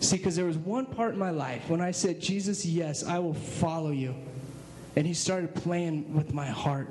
See, 0.00 0.16
because 0.16 0.34
there 0.34 0.46
was 0.46 0.56
one 0.56 0.86
part 0.86 1.12
in 1.12 1.18
my 1.18 1.30
life 1.30 1.68
when 1.68 1.80
I 1.80 1.90
said, 1.90 2.20
Jesus, 2.20 2.64
yes, 2.64 3.04
I 3.04 3.18
will 3.18 3.34
follow 3.34 3.90
you. 3.90 4.14
And 4.96 5.06
he 5.06 5.14
started 5.14 5.54
playing 5.54 6.14
with 6.14 6.34
my 6.34 6.46
heart. 6.46 6.88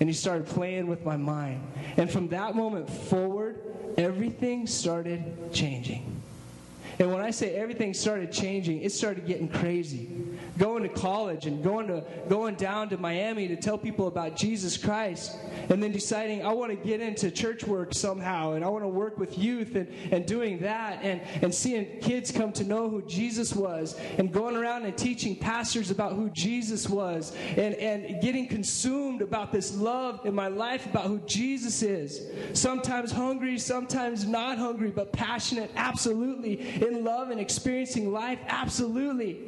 And 0.00 0.08
he 0.08 0.14
started 0.14 0.46
playing 0.46 0.86
with 0.86 1.04
my 1.04 1.16
mind. 1.16 1.62
And 1.96 2.10
from 2.10 2.28
that 2.28 2.54
moment 2.54 2.88
forward, 2.88 3.60
everything 3.96 4.66
started 4.66 5.52
changing. 5.52 6.17
And 6.98 7.12
when 7.12 7.22
I 7.22 7.30
say 7.30 7.54
everything 7.54 7.94
started 7.94 8.32
changing, 8.32 8.82
it 8.82 8.92
started 8.92 9.26
getting 9.26 9.48
crazy. 9.48 10.08
Going 10.58 10.82
to 10.82 10.88
college 10.88 11.46
and 11.46 11.62
going 11.62 11.86
to 11.86 12.04
going 12.28 12.54
down 12.56 12.88
to 12.88 12.96
Miami 12.96 13.48
to 13.48 13.56
tell 13.56 13.78
people 13.78 14.08
about 14.08 14.36
Jesus 14.36 14.76
Christ 14.76 15.36
and 15.68 15.82
then 15.82 15.92
deciding 15.92 16.44
I 16.44 16.52
want 16.52 16.70
to 16.70 16.76
get 16.76 17.00
into 17.00 17.30
church 17.30 17.64
work 17.64 17.94
somehow 17.94 18.52
and 18.52 18.64
I 18.64 18.68
want 18.68 18.84
to 18.84 18.88
work 18.88 19.18
with 19.18 19.38
youth 19.38 19.76
and, 19.76 19.88
and 20.12 20.26
doing 20.26 20.58
that 20.60 21.00
and, 21.02 21.20
and 21.42 21.54
seeing 21.54 22.00
kids 22.00 22.32
come 22.32 22.52
to 22.52 22.64
know 22.64 22.88
who 22.88 23.02
Jesus 23.02 23.54
was 23.54 23.98
and 24.18 24.32
going 24.32 24.56
around 24.56 24.84
and 24.84 24.96
teaching 24.96 25.36
pastors 25.36 25.90
about 25.90 26.14
who 26.14 26.28
Jesus 26.30 26.88
was 26.88 27.34
and, 27.56 27.74
and 27.74 28.20
getting 28.20 28.46
consumed 28.46 29.22
about 29.22 29.52
this 29.52 29.76
love 29.76 30.26
in 30.26 30.34
my 30.34 30.48
life 30.48 30.86
about 30.86 31.04
who 31.04 31.18
Jesus 31.20 31.82
is. 31.82 32.28
Sometimes 32.58 33.12
hungry, 33.12 33.58
sometimes 33.58 34.26
not 34.26 34.58
hungry, 34.58 34.90
but 34.90 35.12
passionate, 35.12 35.70
absolutely. 35.76 36.60
In 36.82 37.04
love 37.04 37.30
and 37.30 37.40
experiencing 37.40 38.12
life, 38.12 38.38
absolutely. 38.48 39.40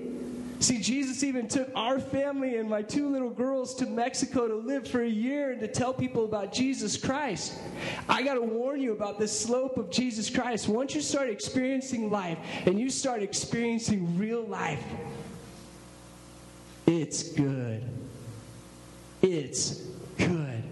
See, 0.61 0.79
Jesus 0.79 1.23
even 1.23 1.49
took 1.49 1.71
our 1.75 1.99
family 1.99 2.59
and 2.59 2.69
my 2.69 2.83
two 2.83 3.09
little 3.09 3.31
girls 3.31 3.75
to 3.77 3.87
Mexico 3.87 4.47
to 4.47 4.55
live 4.55 4.87
for 4.87 5.01
a 5.01 5.09
year 5.09 5.53
and 5.53 5.61
to 5.61 5.67
tell 5.67 5.95
people 5.95 6.27
about 6.27 6.53
Jesus 6.53 6.99
Christ. 6.99 7.59
I 8.11 8.23
got 8.23 8.35
to 8.35 8.43
warn 8.43 8.79
you 8.79 8.93
about 8.93 9.19
the 9.19 9.27
slope 9.27 9.79
of 9.79 9.91
Jesus 9.91 10.29
Christ. 10.29 10.69
Once 10.69 10.95
you 10.95 11.01
start 11.01 11.31
experiencing 11.31 12.11
life 12.11 12.37
and 12.67 12.79
you 12.79 12.91
start 12.91 13.23
experiencing 13.23 14.19
real 14.19 14.43
life, 14.43 14.85
it's 16.87 17.33
good. 17.33 17.83
It's 19.23 19.83
good. 20.19 20.63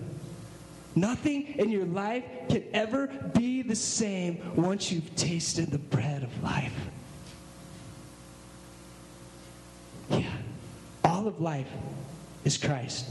Nothing 0.94 1.46
in 1.58 1.70
your 1.70 1.86
life 1.86 2.24
can 2.50 2.64
ever 2.74 3.06
be 3.06 3.62
the 3.62 3.76
same 3.76 4.38
once 4.54 4.92
you've 4.92 5.16
tasted 5.16 5.70
the 5.70 5.78
bread 5.78 6.24
of 6.24 6.42
life. 6.42 6.74
Yeah. 10.10 10.30
All 11.04 11.26
of 11.26 11.40
life 11.40 11.68
is 12.44 12.56
Christ. 12.56 13.06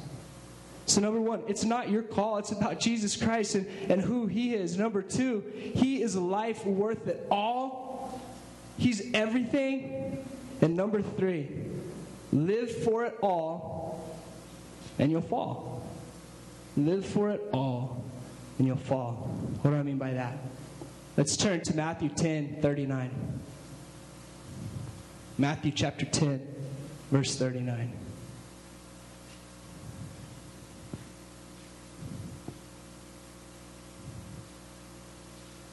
So, 0.85 1.01
number 1.01 1.19
one, 1.19 1.43
it's 1.47 1.65
not 1.65 1.89
your 1.89 2.01
call. 2.01 2.37
It's 2.37 2.51
about 2.51 2.79
Jesus 2.79 3.17
Christ 3.17 3.55
and, 3.55 3.67
and 3.89 4.01
who 4.01 4.27
He 4.27 4.55
is. 4.55 4.77
Number 4.77 5.01
two, 5.01 5.43
He 5.75 6.01
is 6.01 6.15
life 6.15 6.65
worth 6.65 7.07
it 7.07 7.27
all. 7.29 8.21
He's 8.77 9.01
everything. 9.13 10.25
And 10.61 10.75
number 10.75 11.01
three, 11.01 11.49
live 12.31 12.71
for 12.83 13.05
it 13.05 13.17
all 13.21 14.17
and 14.99 15.11
you'll 15.11 15.21
fall. 15.21 15.83
Live 16.75 17.05
for 17.05 17.31
it 17.31 17.41
all 17.53 18.03
and 18.57 18.67
you'll 18.67 18.77
fall. 18.77 19.29
What 19.61 19.71
do 19.71 19.77
I 19.77 19.83
mean 19.83 19.97
by 19.97 20.13
that? 20.13 20.37
Let's 21.15 21.35
turn 21.35 21.61
to 21.61 21.75
Matthew 21.75 22.09
10 22.09 22.61
39. 22.61 23.41
Matthew 25.37 25.71
chapter 25.71 26.05
10 26.05 26.56
verse 27.11 27.35
39. 27.35 27.91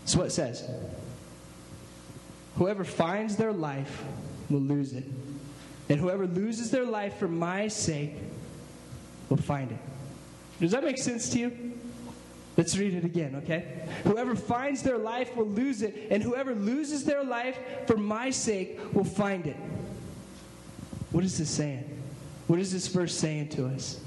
That's 0.03 0.17
what 0.17 0.27
it 0.27 0.31
says. 0.31 0.69
Whoever 2.57 2.85
finds 2.85 3.37
their 3.37 3.53
life 3.53 4.05
will 4.49 4.61
lose 4.61 4.93
it. 4.93 5.05
And 5.89 6.01
whoever 6.01 6.27
loses 6.27 6.71
their 6.71 6.85
life 6.85 7.17
for 7.19 7.29
my 7.29 7.69
sake 7.69 8.15
will 9.29 9.37
find 9.37 9.73
it. 9.73 9.79
Does 10.61 10.71
that 10.71 10.85
make 10.85 10.99
sense 10.99 11.29
to 11.31 11.39
you? 11.39 11.73
Let's 12.57 12.77
read 12.77 12.95
it 12.95 13.05
again, 13.05 13.35
okay? 13.43 13.87
Whoever 14.05 14.37
finds 14.37 14.83
their 14.83 14.99
life 14.99 15.35
will 15.35 15.49
lose 15.49 15.83
it, 15.83 16.07
and 16.11 16.23
whoever 16.23 16.55
loses 16.55 17.05
their 17.05 17.25
life 17.25 17.59
for 17.87 17.97
my 17.97 18.31
sake 18.31 18.79
will 18.95 19.05
find 19.05 19.47
it. 19.47 19.57
What 21.15 21.23
is 21.23 21.39
this 21.39 21.49
saying? 21.49 21.85
What 22.49 22.59
is 22.59 22.73
this 22.73 22.89
verse 22.89 23.15
saying 23.15 23.51
to 23.51 23.67
us? 23.67 24.01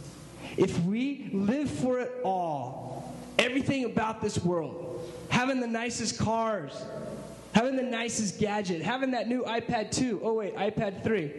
If 0.58 0.78
we 0.84 1.30
live 1.32 1.72
for 1.72 2.02
it 2.02 2.12
all, 2.26 3.16
everything 3.40 3.86
about 3.86 4.22
this 4.22 4.38
world, 4.44 5.10
having 5.30 5.62
the 5.62 5.68
nicest 5.68 6.20
cars, 6.20 6.74
having 7.54 7.78
the 7.78 7.84
nicest 7.84 8.42
gadget, 8.42 8.82
having 8.82 9.12
that 9.12 9.30
new 9.30 9.44
iPad 9.44 9.90
2, 9.92 10.20
oh 10.22 10.34
wait, 10.34 10.54
iPad 10.58 11.02
3, 11.06 11.32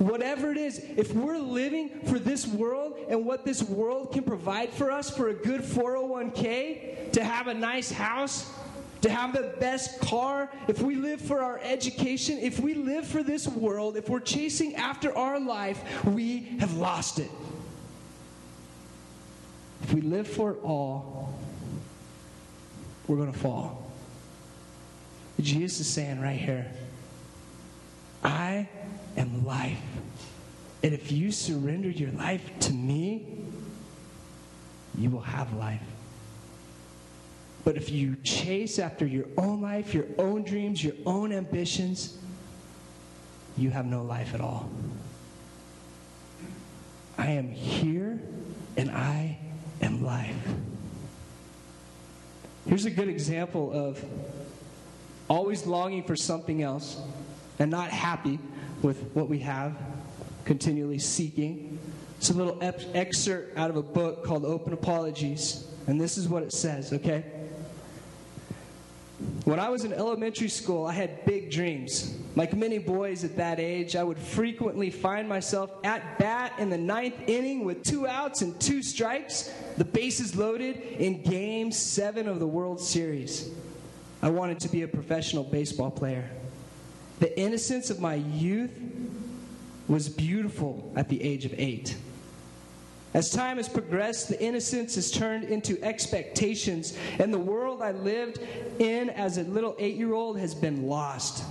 whatever 0.00 0.50
it 0.50 0.58
is, 0.58 0.84
if 0.98 1.14
we're 1.14 1.38
living 1.38 1.88
for 2.04 2.18
this 2.18 2.46
world 2.46 2.98
and 3.08 3.24
what 3.24 3.46
this 3.46 3.62
world 3.62 4.12
can 4.12 4.22
provide 4.22 4.68
for 4.68 4.90
us 4.90 5.08
for 5.08 5.30
a 5.30 5.34
good 5.34 5.62
401k, 5.62 7.10
to 7.12 7.24
have 7.24 7.46
a 7.46 7.54
nice 7.54 7.90
house, 7.90 8.52
to 9.02 9.10
have 9.10 9.32
the 9.32 9.54
best 9.60 10.00
car, 10.00 10.50
if 10.68 10.80
we 10.82 10.94
live 10.94 11.20
for 11.20 11.40
our 11.40 11.60
education, 11.62 12.38
if 12.38 12.60
we 12.60 12.74
live 12.74 13.06
for 13.06 13.22
this 13.22 13.46
world, 13.46 13.96
if 13.96 14.08
we're 14.08 14.20
chasing 14.20 14.74
after 14.76 15.16
our 15.16 15.38
life, 15.38 16.04
we 16.04 16.56
have 16.60 16.74
lost 16.76 17.18
it. 17.18 17.30
If 19.82 19.92
we 19.92 20.00
live 20.00 20.26
for 20.26 20.52
it 20.52 20.58
all, 20.62 21.38
we're 23.06 23.16
going 23.16 23.32
to 23.32 23.38
fall. 23.38 23.90
Jesus 25.40 25.80
is 25.80 25.88
saying 25.88 26.20
right 26.20 26.38
here, 26.38 26.66
I 28.24 28.68
am 29.16 29.44
life. 29.44 29.78
And 30.82 30.94
if 30.94 31.12
you 31.12 31.30
surrender 31.30 31.90
your 31.90 32.10
life 32.12 32.50
to 32.60 32.72
me, 32.72 33.26
you 34.96 35.10
will 35.10 35.20
have 35.20 35.52
life. 35.54 35.82
But 37.66 37.76
if 37.76 37.90
you 37.90 38.14
chase 38.22 38.78
after 38.78 39.04
your 39.04 39.24
own 39.36 39.60
life, 39.60 39.92
your 39.92 40.04
own 40.18 40.44
dreams, 40.44 40.84
your 40.84 40.94
own 41.04 41.32
ambitions, 41.32 42.16
you 43.58 43.70
have 43.70 43.86
no 43.86 44.04
life 44.04 44.34
at 44.34 44.40
all. 44.40 44.70
I 47.18 47.32
am 47.32 47.48
here 47.48 48.20
and 48.76 48.88
I 48.88 49.40
am 49.82 50.04
life. 50.04 50.36
Here's 52.68 52.84
a 52.84 52.90
good 52.90 53.08
example 53.08 53.72
of 53.72 54.00
always 55.28 55.66
longing 55.66 56.04
for 56.04 56.14
something 56.14 56.62
else 56.62 57.00
and 57.58 57.68
not 57.68 57.90
happy 57.90 58.38
with 58.82 59.10
what 59.12 59.28
we 59.28 59.40
have, 59.40 59.76
continually 60.44 61.00
seeking. 61.00 61.80
It's 62.18 62.30
a 62.30 62.34
little 62.34 62.58
excerpt 62.62 63.58
out 63.58 63.70
of 63.70 63.76
a 63.76 63.82
book 63.82 64.22
called 64.22 64.44
Open 64.44 64.72
Apologies. 64.72 65.66
And 65.88 66.00
this 66.00 66.16
is 66.16 66.28
what 66.28 66.44
it 66.44 66.52
says, 66.52 66.92
okay? 66.92 67.24
When 69.44 69.58
I 69.58 69.68
was 69.70 69.84
in 69.84 69.92
elementary 69.92 70.48
school, 70.48 70.86
I 70.86 70.92
had 70.92 71.24
big 71.24 71.50
dreams. 71.50 72.14
Like 72.34 72.54
many 72.54 72.78
boys 72.78 73.24
at 73.24 73.36
that 73.36 73.58
age, 73.58 73.96
I 73.96 74.02
would 74.02 74.18
frequently 74.18 74.90
find 74.90 75.26
myself 75.28 75.70
at 75.84 76.18
bat 76.18 76.52
in 76.58 76.68
the 76.68 76.76
ninth 76.76 77.14
inning 77.26 77.64
with 77.64 77.82
two 77.82 78.06
outs 78.06 78.42
and 78.42 78.58
two 78.60 78.82
strikes, 78.82 79.50
the 79.78 79.84
bases 79.84 80.36
loaded 80.36 80.76
in 80.76 81.22
game 81.22 81.72
seven 81.72 82.28
of 82.28 82.40
the 82.40 82.46
World 82.46 82.80
Series. 82.80 83.50
I 84.20 84.28
wanted 84.28 84.60
to 84.60 84.68
be 84.68 84.82
a 84.82 84.88
professional 84.88 85.44
baseball 85.44 85.90
player. 85.90 86.28
The 87.20 87.38
innocence 87.38 87.88
of 87.88 88.00
my 88.00 88.16
youth 88.16 88.78
was 89.88 90.08
beautiful 90.08 90.92
at 90.96 91.08
the 91.08 91.22
age 91.22 91.44
of 91.46 91.54
eight. 91.56 91.96
As 93.16 93.30
time 93.30 93.56
has 93.56 93.66
progressed, 93.66 94.28
the 94.28 94.38
innocence 94.44 94.96
has 94.96 95.10
turned 95.10 95.44
into 95.44 95.82
expectations, 95.82 96.98
and 97.18 97.32
the 97.32 97.38
world 97.38 97.80
I 97.80 97.92
lived 97.92 98.40
in 98.78 99.08
as 99.08 99.38
a 99.38 99.42
little 99.44 99.74
eight 99.78 99.96
year 99.96 100.12
old 100.12 100.38
has 100.38 100.54
been 100.54 100.86
lost. 100.86 101.42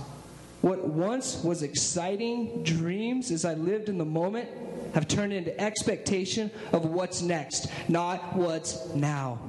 What 0.60 0.86
once 0.86 1.42
was 1.42 1.64
exciting 1.64 2.62
dreams 2.62 3.32
as 3.32 3.44
I 3.44 3.54
lived 3.54 3.88
in 3.88 3.98
the 3.98 4.04
moment 4.04 4.48
have 4.94 5.08
turned 5.08 5.32
into 5.32 5.60
expectation 5.60 6.52
of 6.72 6.84
what's 6.84 7.20
next, 7.20 7.66
not 7.88 8.36
what's 8.36 8.86
now. 8.94 9.40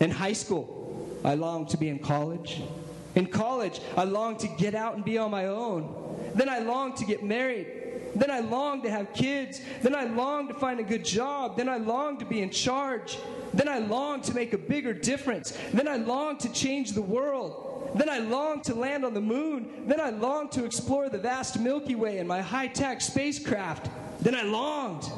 In 0.00 0.10
high 0.10 0.32
school, 0.32 1.20
I 1.24 1.36
longed 1.36 1.68
to 1.68 1.76
be 1.76 1.88
in 1.88 2.00
college. 2.00 2.62
In 3.14 3.26
college, 3.26 3.80
I 3.96 4.02
longed 4.02 4.40
to 4.40 4.48
get 4.58 4.74
out 4.74 4.96
and 4.96 5.04
be 5.04 5.18
on 5.18 5.30
my 5.30 5.46
own. 5.46 6.16
Then 6.34 6.48
I 6.48 6.58
longed 6.58 6.96
to 6.96 7.04
get 7.04 7.22
married. 7.22 7.77
Then 8.14 8.30
I 8.30 8.40
longed 8.40 8.82
to 8.84 8.90
have 8.90 9.12
kids. 9.12 9.60
Then 9.82 9.94
I 9.94 10.04
longed 10.04 10.48
to 10.48 10.54
find 10.54 10.80
a 10.80 10.82
good 10.82 11.04
job. 11.04 11.56
Then 11.56 11.68
I 11.68 11.76
longed 11.76 12.18
to 12.20 12.24
be 12.24 12.42
in 12.42 12.50
charge. 12.50 13.18
Then 13.54 13.68
I 13.68 13.78
longed 13.78 14.24
to 14.24 14.34
make 14.34 14.52
a 14.52 14.58
bigger 14.58 14.92
difference. 14.92 15.56
Then 15.72 15.88
I 15.88 15.96
longed 15.96 16.40
to 16.40 16.52
change 16.52 16.92
the 16.92 17.02
world. 17.02 17.90
Then 17.94 18.08
I 18.08 18.18
longed 18.18 18.64
to 18.64 18.74
land 18.74 19.04
on 19.04 19.14
the 19.14 19.20
moon. 19.20 19.84
Then 19.86 20.00
I 20.00 20.10
longed 20.10 20.52
to 20.52 20.64
explore 20.64 21.08
the 21.08 21.18
vast 21.18 21.58
Milky 21.58 21.94
Way 21.94 22.18
in 22.18 22.26
my 22.26 22.40
high 22.40 22.68
tech 22.68 23.00
spacecraft. 23.00 23.90
Then 24.20 24.34
I 24.34 24.42
longed. 24.42 25.10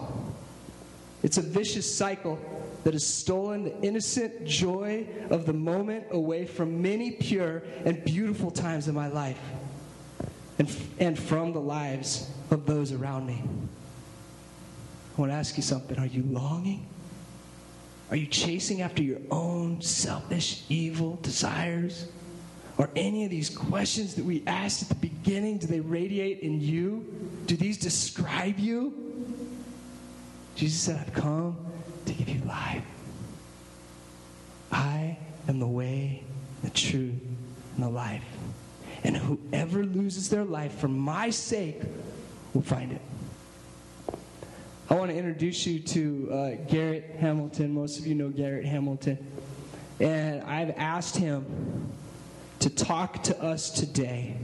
It's 1.23 1.37
a 1.37 1.43
vicious 1.43 1.93
cycle 1.93 2.39
that 2.85 2.95
has 2.95 3.07
stolen 3.07 3.65
the 3.65 3.81
innocent 3.83 4.47
joy 4.47 5.07
of 5.29 5.45
the 5.47 5.53
moment 5.53 6.07
away 6.11 6.47
from 6.47 6.81
many 6.81 7.11
pure 7.11 7.63
and 7.85 8.03
beautiful 8.05 8.51
times 8.51 8.89
in 8.89 8.95
my 8.95 9.09
life 9.09 9.39
and, 10.59 10.75
and 10.99 11.19
from 11.19 11.53
the 11.53 11.61
lives 11.61 12.31
of 12.51 12.67
those 12.67 12.93
around 12.93 13.27
me. 13.27 13.43
I 15.17 15.21
want 15.21 15.33
to 15.33 15.37
ask 15.37 15.57
you 15.57 15.63
something. 15.63 15.99
Are 15.99 16.07
you 16.07 16.23
longing? 16.23 16.87
Are 18.11 18.17
you 18.17 18.27
chasing 18.27 18.83
after 18.83 19.03
your 19.03 19.21
own 19.31 19.81
selfish, 19.83 20.65
evil 20.69 21.19
desires? 21.23 22.09
Or 22.79 22.91
any 22.97 23.25
of 23.25 23.31
these 23.31 23.51
questions 23.51 24.15
that 24.15 24.25
we 24.25 24.43
asked 24.47 24.83
at 24.83 24.89
the 24.89 24.95
beginning, 24.95 25.59
do 25.59 25.67
they 25.67 25.81
radiate 25.81 26.41
in 26.41 26.61
you? 26.61 27.05
do 27.51 27.57
these 27.57 27.79
describe 27.79 28.61
you? 28.61 28.95
Jesus 30.55 30.81
said, 30.81 31.05
I've 31.05 31.13
come 31.13 31.57
to 32.07 32.13
give 32.13 32.29
you 32.29 32.41
life. 32.45 32.85
I 34.71 35.19
am 35.49 35.59
the 35.59 35.67
way, 35.67 36.23
the 36.63 36.71
truth, 36.71 37.21
and 37.75 37.85
the 37.85 37.89
life. 37.89 38.23
And 39.03 39.17
whoever 39.17 39.85
loses 39.85 40.29
their 40.29 40.45
life 40.45 40.79
for 40.79 40.87
my 40.87 41.31
sake 41.31 41.83
will 42.55 42.63
find 42.63 42.93
it. 42.93 43.01
I 44.89 44.95
want 44.95 45.11
to 45.11 45.17
introduce 45.17 45.67
you 45.67 45.79
to 45.81 46.29
uh, 46.33 46.51
Garrett 46.69 47.17
Hamilton. 47.19 47.73
Most 47.73 47.99
of 47.99 48.07
you 48.07 48.15
know 48.15 48.29
Garrett 48.29 48.65
Hamilton. 48.65 49.25
And 50.01 50.43
I've 50.43 50.71
asked 50.77 51.17
him 51.17 51.93
to 52.61 52.71
talk 52.71 53.23
to 53.25 53.43
us 53.43 53.71
today 53.71 54.37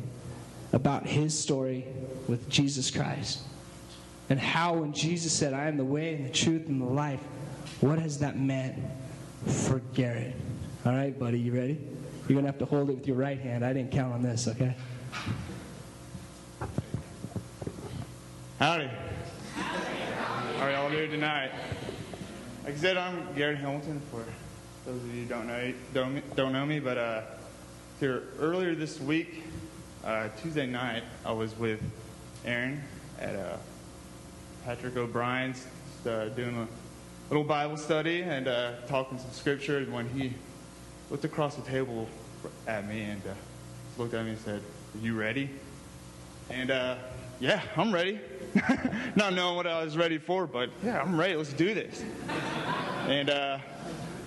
about 0.72 1.06
his 1.06 1.36
story 1.36 1.86
with 2.28 2.48
Jesus 2.48 2.90
Christ 2.90 3.40
and 4.28 4.40
how 4.40 4.74
when 4.74 4.92
Jesus 4.92 5.32
said, 5.32 5.52
I 5.52 5.66
am 5.66 5.76
the 5.76 5.84
way 5.84 6.14
and 6.14 6.26
the 6.26 6.30
truth 6.30 6.68
and 6.68 6.80
the 6.80 6.86
life, 6.86 7.20
what 7.80 7.98
has 7.98 8.18
that 8.18 8.38
meant 8.38 8.76
for 9.46 9.80
Garrett? 9.94 10.34
All 10.84 10.92
right, 10.92 11.16
buddy, 11.16 11.38
you 11.38 11.52
ready? 11.52 11.80
You're 12.28 12.40
going 12.40 12.44
to 12.44 12.50
have 12.50 12.58
to 12.58 12.64
hold 12.64 12.90
it 12.90 12.94
with 12.94 13.06
your 13.06 13.16
right 13.16 13.40
hand. 13.40 13.64
I 13.64 13.72
didn't 13.72 13.92
count 13.92 14.12
on 14.12 14.22
this, 14.22 14.48
okay? 14.48 14.74
Howdy. 18.58 18.88
How 19.56 20.64
are 20.64 20.70
y'all 20.70 20.88
doing 20.88 21.10
tonight? 21.10 21.50
Like 22.64 22.72
I 22.72 22.76
said, 22.78 22.96
I'm 22.96 23.34
Garrett 23.34 23.58
Hamilton. 23.58 24.00
For 24.10 24.24
those 24.86 24.96
of 24.96 25.14
you 25.14 25.24
who 25.24 25.28
don't 25.28 25.46
know 25.46 25.74
don't 25.92 26.36
don't 26.36 26.52
know 26.54 26.64
me, 26.64 26.80
but 26.80 26.96
uh, 26.96 27.20
here 28.00 28.22
earlier 28.38 28.74
this 28.74 28.98
week, 28.98 29.42
uh, 30.06 30.28
Tuesday 30.40 30.64
night, 30.64 31.02
I 31.26 31.32
was 31.32 31.54
with 31.58 31.82
Aaron 32.46 32.82
at 33.20 33.36
uh, 33.36 33.56
Patrick 34.64 34.96
O'Brien's, 34.96 35.66
uh, 36.06 36.30
doing 36.30 36.56
a 36.56 36.66
little 37.28 37.44
Bible 37.44 37.76
study 37.76 38.22
and 38.22 38.48
uh, 38.48 38.72
talking 38.86 39.18
some 39.18 39.32
scripture. 39.32 39.76
And 39.76 39.92
when 39.92 40.08
he 40.08 40.32
looked 41.10 41.26
across 41.26 41.56
the 41.56 41.62
table 41.70 42.08
at 42.66 42.88
me 42.88 43.02
and 43.02 43.20
uh, 43.26 43.34
looked 43.98 44.14
at 44.14 44.24
me 44.24 44.30
and 44.30 44.40
said, 44.40 44.62
"Are 44.94 45.04
you 45.04 45.14
ready?" 45.14 45.50
And 46.48 46.70
yeah, 47.40 47.62
I'm 47.76 47.92
ready. 47.92 48.20
Not 49.16 49.34
knowing 49.34 49.56
what 49.56 49.66
I 49.66 49.82
was 49.84 49.96
ready 49.96 50.18
for, 50.18 50.46
but 50.46 50.70
yeah, 50.82 51.00
I'm 51.00 51.18
ready. 51.18 51.36
Let's 51.36 51.52
do 51.52 51.74
this. 51.74 52.02
and 53.06 53.28
uh, 53.28 53.58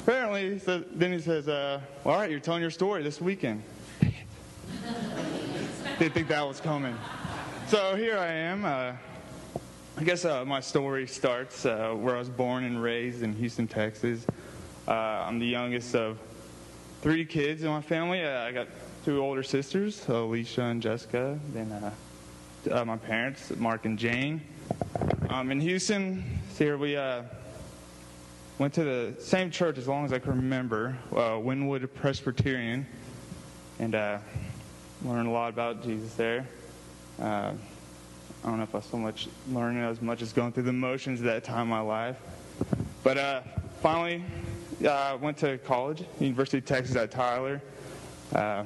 apparently, 0.03 0.59
says, 0.59 0.83
then 0.91 1.13
he 1.13 1.19
says, 1.19 1.47
uh, 1.47 1.81
well, 2.03 2.15
"All 2.15 2.21
right, 2.21 2.29
you're 2.29 2.39
telling 2.39 2.61
your 2.61 2.71
story 2.71 3.01
this 3.01 3.19
weekend." 3.19 3.63
Didn't 5.97 6.13
think 6.13 6.27
that 6.29 6.47
was 6.47 6.61
coming. 6.61 6.95
So 7.67 7.95
here 7.95 8.17
I 8.17 8.27
am. 8.27 8.63
Uh, 8.63 8.93
I 9.97 10.03
guess 10.03 10.23
uh, 10.23 10.45
my 10.45 10.61
story 10.61 11.07
starts 11.07 11.65
uh, 11.65 11.93
where 11.93 12.15
I 12.15 12.19
was 12.19 12.29
born 12.29 12.63
and 12.63 12.81
raised 12.81 13.21
in 13.21 13.33
Houston, 13.33 13.67
Texas. 13.67 14.25
Uh, 14.87 14.91
I'm 14.91 15.39
the 15.39 15.45
youngest 15.45 15.93
of 15.95 16.17
three 17.01 17.25
kids 17.25 17.63
in 17.63 17.69
my 17.69 17.81
family. 17.81 18.23
I 18.23 18.51
got 18.51 18.67
two 19.03 19.19
older 19.21 19.43
sisters, 19.43 20.07
Alicia 20.07 20.61
and 20.61 20.81
Jessica. 20.81 21.37
Then 21.53 21.91
uh, 22.67 22.81
uh, 22.81 22.85
my 22.85 22.97
parents, 22.97 23.51
Mark 23.57 23.85
and 23.85 23.97
Jane. 23.97 24.41
Um, 25.29 25.51
in 25.51 25.59
Houston, 25.59 26.23
here 26.57 26.77
we 26.77 26.95
went 28.57 28.73
to 28.73 28.83
the 28.83 29.15
same 29.19 29.51
church 29.51 29.77
as 29.77 29.87
long 29.87 30.05
as 30.05 30.13
I 30.13 30.19
can 30.19 30.35
remember, 30.35 30.97
Winwood 31.11 31.93
Presbyterian, 31.95 32.85
and 33.79 33.93
learned 33.93 35.27
a 35.27 35.31
lot 35.31 35.49
about 35.49 35.83
Jesus 35.83 36.13
there. 36.15 36.47
I 37.19 37.53
don't 38.43 38.57
know 38.57 38.63
if 38.63 38.73
I 38.73 38.79
so 38.79 38.97
much 38.97 39.27
learned 39.51 39.83
as 39.83 40.01
much 40.01 40.21
as 40.21 40.31
going 40.31 40.53
through 40.53 40.63
the 40.63 40.73
motions 40.73 41.19
at 41.19 41.25
that 41.25 41.43
time 41.43 41.63
in 41.63 41.67
my 41.67 41.81
life. 41.81 42.17
But 43.03 43.17
uh, 43.17 43.41
finally, 43.81 44.23
I 44.81 44.85
uh, 44.85 45.17
went 45.17 45.37
to 45.39 45.57
college, 45.59 46.03
University 46.19 46.59
of 46.59 46.65
Texas 46.65 46.95
at 46.95 47.11
Tyler, 47.11 47.61
uh, 48.33 48.63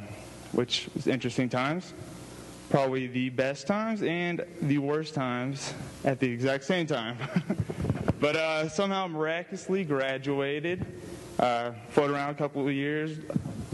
which 0.51 0.89
was 0.93 1.07
interesting 1.07 1.49
times. 1.49 1.93
Probably 2.69 3.07
the 3.07 3.29
best 3.29 3.67
times 3.67 4.01
and 4.01 4.43
the 4.61 4.77
worst 4.79 5.13
times 5.13 5.73
at 6.03 6.19
the 6.19 6.27
exact 6.27 6.63
same 6.63 6.87
time. 6.87 7.17
but 8.19 8.35
uh, 8.35 8.69
somehow 8.69 9.07
miraculously 9.07 9.83
graduated, 9.83 10.85
uh, 11.39 11.71
floated 11.89 12.13
around 12.13 12.31
a 12.31 12.35
couple 12.35 12.67
of 12.67 12.73
years, 12.73 13.19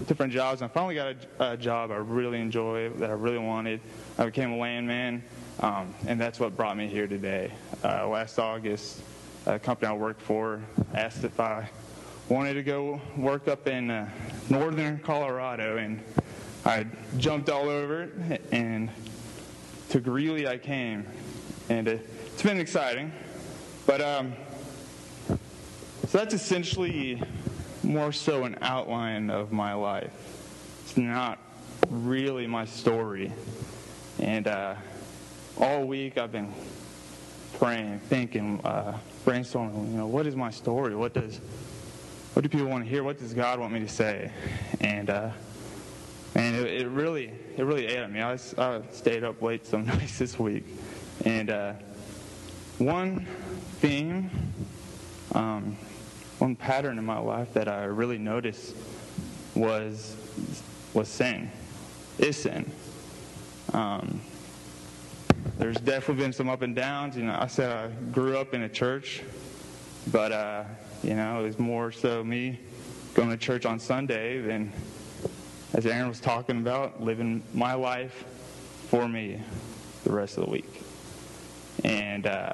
different 0.08 0.34
jobs, 0.34 0.62
and 0.62 0.70
I 0.70 0.74
finally 0.74 0.96
got 0.96 1.16
a, 1.40 1.52
a 1.52 1.58
job 1.58 1.92
I 1.92 1.98
really 1.98 2.42
enjoy, 2.42 2.90
that 2.90 3.10
I 3.10 3.14
really 3.14 3.38
wanted. 3.38 3.80
I 4.18 4.26
became 4.26 4.52
a 4.52 4.58
landman. 4.58 5.24
Um, 5.62 5.94
and 6.08 6.20
that's 6.20 6.40
what 6.40 6.56
brought 6.56 6.78
me 6.78 6.88
here 6.88 7.08
today. 7.08 7.52
Uh, 7.84 8.08
last 8.08 8.40
August, 8.40 9.02
a 9.46 9.60
company 9.60 9.90
I 9.90 9.94
worked 9.94 10.22
for 10.22 10.62
asked 10.94 11.26
if 11.26 11.38
I 11.40 11.70
wanted 12.30 12.54
to 12.54 12.64
go 12.64 13.02
work 13.18 13.50
up 13.50 13.68
in 13.68 13.92
uh, 13.92 14.10
northern 14.50 15.00
Colorado, 15.00 15.78
and 15.78 16.02
I 16.70 16.86
jumped 17.18 17.50
all 17.50 17.68
over 17.68 18.04
it, 18.04 18.44
and 18.52 18.92
to 19.90 20.00
Greeley 20.00 20.48
I 20.48 20.60
came, 20.60 21.06
and 21.68 21.88
it's 21.88 22.44
been 22.44 22.60
exciting. 22.60 23.12
But 23.88 24.02
um, 24.02 24.34
so 25.28 26.18
that's 26.20 26.36
essentially 26.36 27.22
more 27.82 28.12
so 28.12 28.44
an 28.44 28.56
outline 28.62 29.32
of 29.32 29.52
my 29.52 29.74
life. 29.74 30.14
It's 30.84 30.96
not 30.96 31.40
really 31.90 32.48
my 32.48 32.66
story, 32.66 33.34
and. 34.20 34.48
Uh, 34.48 34.76
all 35.60 35.84
week 35.84 36.18
I've 36.18 36.32
been 36.32 36.54
praying, 37.58 38.00
thinking, 38.08 38.62
uh, 38.64 38.98
brainstorming. 39.26 39.92
You 39.92 39.98
know, 39.98 40.08
what 40.08 40.26
is 40.26 40.36
my 40.36 40.52
story? 40.52 40.96
What 40.96 41.14
does 41.14 41.42
what 42.34 42.44
do 42.44 42.50
people 42.50 42.68
want 42.68 42.86
to 42.86 42.90
hear? 42.90 43.04
What 43.04 43.20
does 43.20 43.34
God 43.34 43.60
want 43.60 43.74
me 43.74 43.80
to 43.82 43.88
say? 43.88 44.32
And 44.80 45.10
uh, 45.10 45.32
and 46.40 46.56
it, 46.56 46.82
it 46.82 46.88
really 46.88 47.32
it 47.58 47.64
really 47.64 47.86
ate 47.86 47.98
at 47.98 48.12
me. 48.12 48.22
I, 48.22 48.34
I 48.58 48.82
stayed 48.92 49.24
up 49.24 49.42
late 49.42 49.66
some 49.66 49.86
nights 49.88 50.18
this 50.18 50.40
week, 50.40 50.66
and 51.26 51.50
uh, 51.50 51.74
one 52.78 53.26
theme, 53.80 54.30
um, 55.34 55.78
one 56.40 56.56
pattern 56.56 56.98
in 56.98 57.06
my 57.06 57.20
life 57.20 57.54
that 57.54 57.68
I 57.68 57.84
really 57.86 58.18
noticed 58.18 58.76
was 59.56 60.16
was 60.94 61.10
sin, 61.10 61.52
is 62.18 62.38
sin. 62.38 62.72
Um, 63.74 64.22
there's 65.58 65.78
definitely 65.78 66.24
been 66.24 66.34
some 66.34 66.50
up 66.50 66.62
and 66.62 66.76
downs. 66.76 67.18
You 67.18 67.26
know, 67.26 67.38
I 67.38 67.48
said 67.48 67.72
I 67.72 67.90
grew 68.12 68.38
up 68.38 68.54
in 68.54 68.62
a 68.62 68.70
church, 68.70 69.22
but 70.12 70.32
uh, 70.32 70.64
you 71.04 71.16
know, 71.16 71.42
it 71.42 71.44
was 71.44 71.60
more 71.60 71.92
so 71.92 72.24
me 72.24 72.60
going 73.14 73.30
to 73.30 73.38
church 73.38 73.66
on 73.66 73.80
Sunday 73.80 74.40
than, 74.40 74.72
as 75.74 75.86
Aaron 75.86 76.08
was 76.08 76.20
talking 76.20 76.58
about, 76.58 77.02
living 77.02 77.44
my 77.54 77.74
life 77.74 78.26
for 78.90 79.08
me 79.08 79.42
the 80.04 80.12
rest 80.12 80.38
of 80.38 80.46
the 80.46 80.52
week. 80.52 80.84
And 81.84 82.26
uh, 82.26 82.54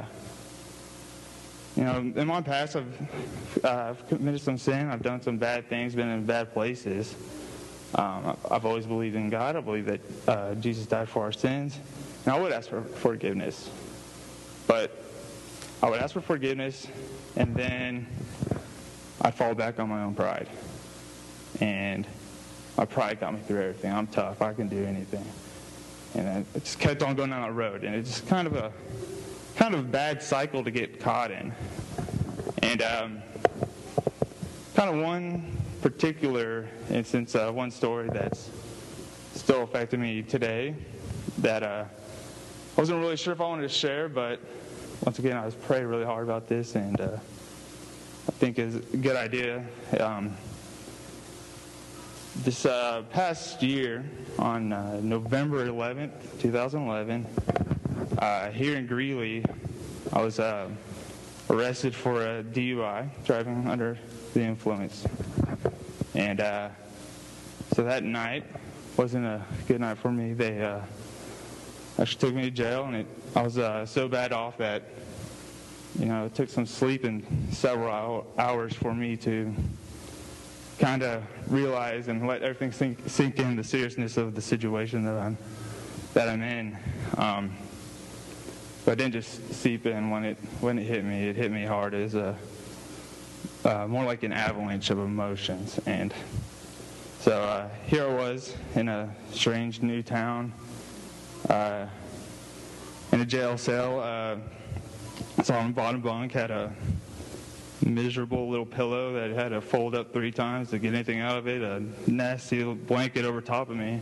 you 1.75 1.83
know, 1.83 1.97
in 1.97 2.27
my 2.27 2.41
past, 2.41 2.77
I've, 2.77 3.65
uh, 3.65 3.69
I've 3.89 4.07
committed 4.07 4.41
some 4.41 4.57
sin. 4.57 4.89
I've 4.89 5.01
done 5.01 5.21
some 5.21 5.37
bad 5.37 5.67
things, 5.67 5.93
been 5.93 6.07
in 6.07 6.25
bad 6.25 6.53
places. 6.53 7.15
Um, 7.95 8.37
I've 8.49 8.65
always 8.65 8.85
believed 8.85 9.15
in 9.15 9.29
God. 9.29 9.55
I 9.55 9.61
believe 9.61 9.85
that 9.85 10.01
uh, 10.27 10.55
Jesus 10.55 10.85
died 10.85 11.09
for 11.09 11.23
our 11.23 11.31
sins. 11.31 11.77
And 12.25 12.33
I 12.33 12.39
would 12.39 12.51
ask 12.51 12.69
for 12.69 12.81
forgiveness. 12.81 13.69
But 14.67 14.97
I 15.83 15.89
would 15.89 15.99
ask 15.99 16.13
for 16.13 16.21
forgiveness, 16.21 16.87
and 17.35 17.53
then 17.55 18.07
I'd 19.21 19.35
fall 19.35 19.53
back 19.53 19.79
on 19.79 19.89
my 19.89 20.03
own 20.03 20.15
pride. 20.15 20.47
And 21.59 22.07
my 22.77 22.85
pride 22.85 23.19
got 23.19 23.33
me 23.33 23.39
through 23.47 23.61
everything. 23.61 23.93
I'm 23.93 24.07
tough. 24.07 24.41
I 24.41 24.53
can 24.53 24.67
do 24.67 24.83
anything. 24.83 25.25
And 26.15 26.45
I 26.55 26.59
just 26.59 26.79
kept 26.79 27.03
on 27.03 27.15
going 27.15 27.29
down 27.29 27.41
that 27.41 27.53
road. 27.53 27.83
And 27.83 27.95
it's 27.95 28.09
just 28.09 28.27
kind 28.27 28.47
of 28.47 28.55
a 28.55 28.71
kind 29.55 29.73
of 29.73 29.81
a 29.81 29.83
bad 29.83 30.21
cycle 30.21 30.63
to 30.63 30.71
get 30.71 30.99
caught 30.99 31.31
in. 31.31 31.53
And 32.61 32.81
um, 32.81 33.21
kind 34.75 34.89
of 34.89 35.01
one 35.01 35.57
particular 35.81 36.67
instance, 36.89 37.35
uh, 37.35 37.51
one 37.51 37.71
story 37.71 38.09
that's 38.11 38.49
still 39.33 39.63
affecting 39.63 40.01
me 40.01 40.21
today 40.21 40.75
that 41.37 41.63
uh, 41.63 41.85
I 42.77 42.81
wasn't 42.81 42.99
really 42.99 43.17
sure 43.17 43.33
if 43.33 43.39
I 43.39 43.45
wanted 43.45 43.63
to 43.63 43.69
share, 43.69 44.09
but 44.09 44.39
once 45.01 45.19
again, 45.19 45.37
I 45.37 45.45
was 45.45 45.55
praying 45.55 45.85
really 45.85 46.05
hard 46.05 46.23
about 46.23 46.47
this, 46.47 46.75
and 46.75 46.99
uh, 46.99 47.09
I 47.13 48.31
think 48.31 48.57
it's 48.57 48.75
a 48.75 48.97
good 48.97 49.15
idea. 49.15 49.63
Um, 49.99 50.35
this 52.43 52.65
uh, 52.65 53.03
past 53.11 53.63
year, 53.63 54.03
on 54.37 54.73
uh, 54.73 54.99
November 55.01 55.67
11th, 55.67 56.11
2011, 56.41 57.25
uh, 58.17 58.51
here 58.51 58.75
in 58.75 58.85
Greeley, 58.85 59.43
I 60.13 60.21
was 60.21 60.39
uh, 60.39 60.69
arrested 61.49 61.95
for 61.95 62.21
a 62.21 62.43
DUI, 62.43 63.09
driving 63.25 63.67
under 63.67 63.97
the 64.33 64.41
influence. 64.41 65.05
And 66.13 66.41
uh, 66.41 66.69
so 67.73 67.83
that 67.83 68.03
night 68.03 68.45
wasn't 68.97 69.25
a 69.25 69.43
good 69.67 69.81
night 69.81 69.97
for 69.97 70.11
me. 70.11 70.33
They 70.33 70.61
actually 71.97 72.19
took 72.19 72.35
me 72.35 72.43
to 72.43 72.51
jail, 72.51 72.83
and 72.85 72.95
it, 72.95 73.07
I 73.35 73.41
was 73.41 73.57
uh, 73.57 73.85
so 73.85 74.07
bad 74.07 74.33
off 74.33 74.57
that 74.57 74.83
you 75.97 76.05
know 76.05 76.25
it 76.25 76.35
took 76.35 76.49
some 76.49 76.65
sleep 76.65 77.05
and 77.05 77.25
several 77.53 78.27
hours 78.37 78.73
for 78.73 78.93
me 78.93 79.15
to 79.17 79.53
kind 80.85 81.01
of 81.01 81.23
realize 81.51 82.09
and 82.09 82.27
let 82.27 82.43
everything 82.43 82.71
sink, 82.71 82.99
sink 83.07 83.39
in 83.39 83.55
the 83.55 83.63
seriousness 83.63 84.17
of 84.17 84.35
the 84.35 84.41
situation 84.41 85.03
that 85.03 85.15
I'm 85.15 85.35
that 86.13 86.29
I'm 86.29 86.43
in. 86.43 86.77
Um, 87.17 87.55
but 88.85 88.99
didn't 88.99 89.13
just 89.13 89.51
seep 89.51 89.87
in 89.87 90.11
when 90.11 90.23
it 90.23 90.37
when 90.61 90.77
it 90.77 90.83
hit 90.83 91.03
me. 91.03 91.27
It 91.27 91.35
hit 91.35 91.51
me 91.51 91.65
hard 91.65 91.95
as 91.95 92.13
a 92.13 92.37
uh, 93.65 93.87
more 93.87 94.05
like 94.05 94.21
an 94.21 94.31
avalanche 94.31 94.91
of 94.91 94.99
emotions. 94.99 95.79
And 95.87 96.13
so 97.19 97.31
uh, 97.31 97.67
here 97.87 98.07
I 98.07 98.13
was 98.13 98.55
in 98.75 98.87
a 98.87 99.09
strange 99.31 99.81
new 99.81 100.03
town, 100.03 100.53
uh, 101.49 101.87
in 103.11 103.21
a 103.21 103.25
jail 103.25 103.57
cell. 103.57 104.01
Uh, 104.01 104.35
saw 105.41 105.57
on 105.57 105.73
bottom 105.73 106.01
bunk 106.01 106.31
had 106.33 106.51
a 106.51 106.71
miserable 107.85 108.49
little 108.49 108.65
pillow 108.65 109.13
that 109.13 109.31
had 109.31 109.49
to 109.49 109.61
fold 109.61 109.95
up 109.95 110.11
three 110.11 110.31
times 110.31 110.71
to 110.71 110.79
get 110.79 110.93
anything 110.93 111.19
out 111.19 111.37
of 111.37 111.47
it, 111.47 111.61
a 111.61 111.83
nasty 112.09 112.57
little 112.57 112.75
blanket 112.75 113.23
over 113.25 113.41
top 113.41 113.69
of 113.69 113.77
me. 113.77 114.01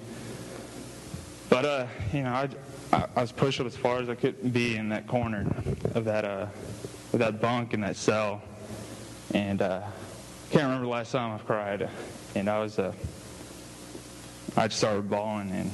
But 1.50 1.65
uh, 1.65 1.88
you 2.13 2.24
know, 2.24 2.30
I, 2.30 2.50
I, 2.91 3.06
I 3.15 3.22
was 3.22 3.32
pushed 3.32 3.60
up 3.60 3.67
as 3.67 3.76
far 3.76 4.00
as 4.00 4.10
I 4.10 4.15
could 4.15 4.54
be 4.54 4.76
in 4.76 4.89
that 4.89 5.08
corner 5.08 5.46
of 5.93 6.06
that 6.06 6.26
uh, 6.26 6.48
of 7.12 7.19
that 7.19 7.41
bunk 7.41 7.74
in 7.74 7.82
that 7.82 7.96
cell, 7.96 8.41
and 9.34 9.62
uh, 9.62 9.82
can't 10.50 10.63
remember 10.63 10.86
the 10.86 10.91
last 10.91 11.12
time 11.12 11.32
I've 11.32 11.46
cried, 11.46 11.89
and 12.36 12.50
I 12.50 12.60
was 12.60 12.80
uh, 12.80 12.93
I 14.56 14.67
just 14.67 14.80
started 14.80 15.10
bawling 15.10 15.52
and 15.52 15.72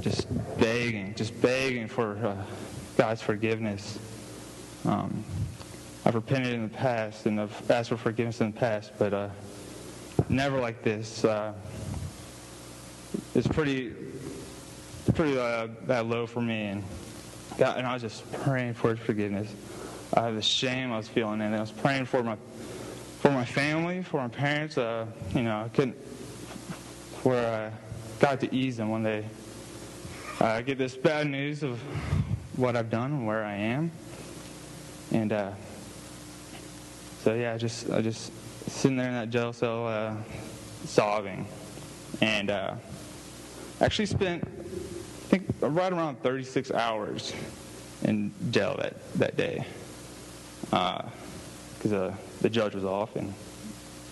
just 0.00 0.26
begging, 0.58 1.14
just 1.14 1.40
begging 1.40 1.88
for 1.88 2.16
uh, 2.24 2.44
God's 2.96 3.20
forgiveness. 3.22 3.98
Um, 4.84 5.24
I've 6.04 6.14
repented 6.14 6.54
in 6.54 6.62
the 6.62 6.68
past 6.68 7.26
and 7.26 7.40
I've 7.40 7.70
asked 7.70 7.90
for 7.90 7.96
forgiveness 7.96 8.40
in 8.40 8.52
the 8.52 8.58
past, 8.58 8.92
but 8.98 9.12
uh, 9.12 9.28
never 10.28 10.60
like 10.60 10.82
this. 10.82 11.24
Uh, 11.24 11.52
it's 13.34 13.46
pretty, 13.46 13.94
pretty 15.14 15.38
uh, 15.38 16.02
low 16.04 16.26
for 16.26 16.40
me, 16.40 16.66
and 16.66 16.84
God, 17.56 17.78
and 17.78 17.86
I 17.86 17.94
was 17.94 18.02
just 18.02 18.30
praying 18.32 18.74
for 18.74 18.94
forgiveness. 18.96 19.52
Uh, 20.14 20.30
the 20.30 20.42
shame 20.42 20.92
I 20.92 20.96
was 20.96 21.08
feeling, 21.08 21.40
and 21.40 21.54
I 21.54 21.60
was 21.60 21.72
praying 21.72 22.06
for 22.06 22.22
my, 22.22 22.36
for 23.20 23.30
my 23.30 23.44
family, 23.44 24.02
for 24.02 24.18
my 24.18 24.28
parents. 24.28 24.78
Uh, 24.78 25.06
you 25.34 25.42
know, 25.42 25.62
I 25.64 25.68
couldn't, 25.68 25.96
for 27.22 27.34
uh, 27.34 27.70
God 28.20 28.40
to 28.40 28.54
ease 28.54 28.76
them 28.76 28.90
when 28.90 29.02
they 29.02 29.24
uh, 30.40 30.60
get 30.62 30.78
this 30.78 30.96
bad 30.96 31.26
news 31.26 31.62
of 31.62 31.78
what 32.56 32.76
I've 32.76 32.90
done 32.90 33.12
and 33.12 33.26
where 33.26 33.44
I 33.44 33.56
am, 33.56 33.90
and. 35.10 35.32
Uh, 35.32 35.50
so 37.28 37.34
yeah, 37.34 37.52
I 37.52 37.58
just 37.58 37.90
I 37.90 38.00
just 38.00 38.32
sitting 38.70 38.96
there 38.96 39.08
in 39.08 39.12
that 39.12 39.28
jail 39.28 39.52
cell, 39.52 39.86
uh, 39.86 40.14
sobbing, 40.86 41.46
and 42.22 42.48
uh, 42.48 42.74
actually 43.82 44.06
spent 44.06 44.44
I 44.44 45.28
think 45.28 45.44
right 45.60 45.92
around 45.92 46.22
36 46.22 46.70
hours 46.70 47.34
in 48.04 48.32
jail 48.50 48.76
that 48.78 48.94
that 49.16 49.36
day 49.36 49.66
because 50.62 51.92
uh, 51.92 52.14
the 52.40 52.48
judge 52.48 52.74
was 52.74 52.86
off, 52.86 53.14
and 53.16 53.34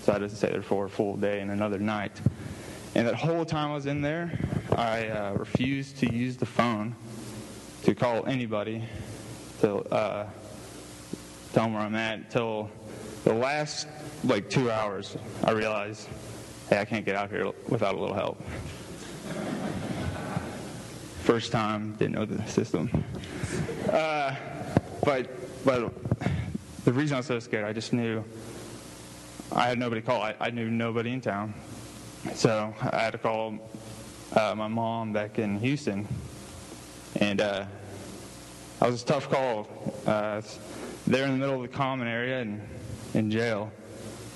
so 0.03 0.13
I 0.13 0.19
to 0.19 0.29
stay 0.29 0.51
there 0.51 0.61
for 0.61 0.85
a 0.85 0.91
full 0.91 1.17
day 1.17 1.41
and 1.41 1.51
another 1.51 1.79
night. 1.79 2.21
And 2.95 3.09
that 3.09 3.15
whole 3.15 3.47
time 3.47 3.71
I 3.71 3.75
was 3.77 3.87
in 3.87 4.03
there, 4.03 4.39
I 4.77 5.09
uh, 5.09 5.33
refused 5.39 5.97
to 6.01 6.15
use 6.15 6.37
the 6.37 6.45
phone 6.45 6.95
to 7.85 7.95
call 7.95 8.27
anybody 8.27 8.87
to 9.63 9.77
uh, 9.77 10.29
tell 11.55 11.65
them 11.65 11.73
where 11.73 11.83
I'm 11.83 11.95
at 11.95 12.19
until 12.19 12.71
the 13.27 13.35
last 13.35 13.89
like 14.23 14.49
two 14.49 14.71
hours, 14.71 15.17
I 15.43 15.51
realized, 15.51 16.09
hey, 16.71 16.79
I 16.79 16.85
can't 16.85 17.05
get 17.05 17.17
out 17.17 17.29
here 17.29 17.51
without 17.69 17.97
a 17.97 17.99
little 17.99 18.15
help. 18.15 18.41
First 21.25 21.51
time, 21.51 21.97
didn't 21.97 22.15
know 22.15 22.25
the 22.25 22.47
system. 22.47 22.89
Uh, 23.91 24.33
but 25.05 25.29
but 25.65 25.93
the 26.85 26.93
reason 26.93 27.17
I 27.17 27.19
was 27.19 27.27
so 27.27 27.41
scared, 27.41 27.65
I 27.65 27.73
just 27.73 27.93
knew 27.93 28.23
I 29.51 29.67
had 29.67 29.77
nobody 29.81 30.03
to 30.03 30.07
call. 30.07 30.23
I, 30.23 30.37
I 30.39 30.51
knew 30.51 30.71
nobody 30.71 31.13
in 31.13 31.21
town, 31.21 31.53
so 32.33 32.73
I 32.81 33.01
had 33.01 33.11
to 33.11 33.19
call 33.19 33.59
uh, 34.37 34.55
my 34.55 34.69
mom 34.69 35.13
back 35.13 35.41
in 35.41 35.59
Houston, 35.59 36.07
and 37.17 37.41
uh, 37.41 37.65
that 38.79 38.89
was 38.89 39.03
a 39.03 39.07
tough 39.07 39.29
call. 39.29 39.69
Uh, 40.07 40.43
there 41.09 41.25
in 41.25 41.33
the 41.33 41.39
middle 41.39 41.57
of 41.57 41.63
the 41.63 41.77
common 41.77 42.07
area, 42.07 42.41
and 42.41 42.61
in 43.17 43.31
jail, 43.31 43.73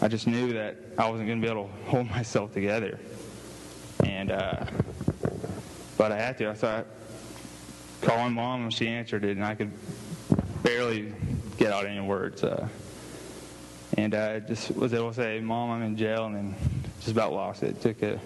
I 0.01 0.09
just 0.09 0.27
knew 0.27 0.55
that 0.55 0.77
I 0.97 1.09
wasn't 1.09 1.29
going 1.29 1.41
to 1.41 1.47
be 1.47 1.53
able 1.53 1.69
to 1.69 1.91
hold 1.91 2.11
myself 2.11 2.53
together. 2.53 2.99
And, 4.05 4.31
uh, 4.31 4.65
but 5.99 6.11
I 6.11 6.17
had 6.17 6.39
to. 6.39 6.49
I 6.49 6.85
called 8.01 8.21
my 8.21 8.29
mom 8.29 8.63
and 8.63 8.73
she 8.73 8.89
answered 8.89 9.25
it, 9.25 9.37
and 9.37 9.45
I 9.45 9.55
could 9.55 9.71
barely 10.63 11.13
get 11.59 11.73
out 11.73 11.85
any 11.85 12.01
words. 12.01 12.43
Uh, 12.43 12.67
and 13.99 14.15
I 14.15 14.41
just 14.41 14.75
was 14.75 14.95
able 14.95 15.11
to 15.11 15.15
say, 15.15 15.41
"Mom, 15.41 15.71
I'm 15.71 15.83
in 15.83 15.97
jail," 15.97 16.25
and 16.25 16.35
then 16.35 16.55
just 17.01 17.13
about 17.13 17.35
lost 17.35 17.63
it. 17.63 17.77
it 17.77 17.83
took 17.83 18.03
a 18.03 18.21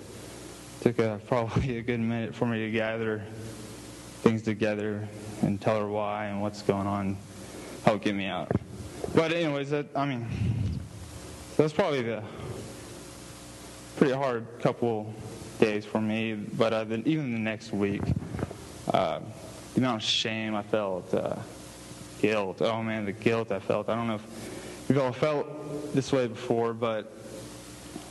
took 0.82 1.00
a 1.00 1.20
probably 1.26 1.78
a 1.78 1.82
good 1.82 1.98
minute 1.98 2.34
for 2.34 2.46
me 2.46 2.64
to 2.64 2.70
gather 2.70 3.24
things 4.22 4.42
together 4.42 5.08
and 5.42 5.60
tell 5.60 5.80
her 5.80 5.88
why 5.88 6.26
and 6.26 6.40
what's 6.40 6.62
going 6.62 6.86
on, 6.86 7.16
help 7.84 8.02
get 8.02 8.14
me 8.14 8.26
out. 8.26 8.50
But 9.14 9.32
anyways, 9.32 9.70
that, 9.70 9.86
I 9.94 10.06
mean, 10.06 10.26
that's 11.56 11.72
probably 11.72 12.02
the 12.02 12.22
pretty 13.96 14.12
hard 14.12 14.44
couple 14.58 15.14
days 15.60 15.84
for 15.84 16.00
me. 16.00 16.34
But 16.34 16.72
uh, 16.72 16.84
then 16.84 17.04
even 17.06 17.32
the 17.32 17.38
next 17.38 17.72
week, 17.72 18.02
uh, 18.92 19.20
the 19.74 19.80
amount 19.80 20.02
of 20.02 20.08
shame 20.08 20.56
I 20.56 20.62
felt, 20.62 21.14
uh, 21.14 21.36
guilt. 22.20 22.60
Oh 22.60 22.82
man, 22.82 23.04
the 23.04 23.12
guilt 23.12 23.52
I 23.52 23.60
felt. 23.60 23.88
I 23.88 23.94
don't 23.94 24.08
know 24.08 24.16
if 24.16 24.86
you've 24.88 24.98
all 24.98 25.12
felt 25.12 25.94
this 25.94 26.10
way 26.10 26.26
before, 26.26 26.74
but 26.74 27.12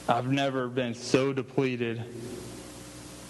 I've 0.07 0.31
never 0.31 0.69
been 0.69 0.93
so 0.93 1.33
depleted 1.33 2.01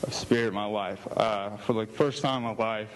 of 0.04 0.14
spirit 0.14 0.50
in 0.50 0.54
my 0.54 0.66
life. 0.66 1.08
Uh, 1.16 1.58
for 1.58 1.74
like 1.74 1.92
first 1.92 2.22
time 2.22 2.44
in 2.44 2.56
my 2.56 2.64
life, 2.64 2.90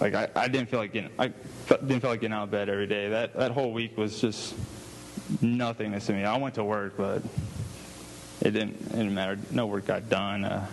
like 0.00 0.14
I, 0.14 0.28
I 0.34 0.48
didn't 0.48 0.70
feel 0.70 0.80
like 0.80 0.92
getting 0.92 1.10
I 1.18 1.28
didn't 1.68 2.00
feel 2.00 2.10
like 2.10 2.20
getting 2.20 2.34
out 2.34 2.44
of 2.44 2.50
bed 2.50 2.68
every 2.68 2.86
day. 2.86 3.10
That 3.10 3.34
that 3.34 3.50
whole 3.52 3.72
week 3.72 3.96
was 3.96 4.20
just 4.20 4.54
nothingness 5.40 6.06
to 6.06 6.12
me. 6.12 6.24
I 6.24 6.36
went 6.38 6.54
to 6.56 6.64
work, 6.64 6.96
but 6.96 7.22
it 8.40 8.52
didn't 8.52 8.80
it 8.80 8.92
didn't 8.92 9.14
matter. 9.14 9.38
No 9.50 9.66
work 9.66 9.86
got 9.86 10.08
done. 10.08 10.44
Uh, 10.44 10.66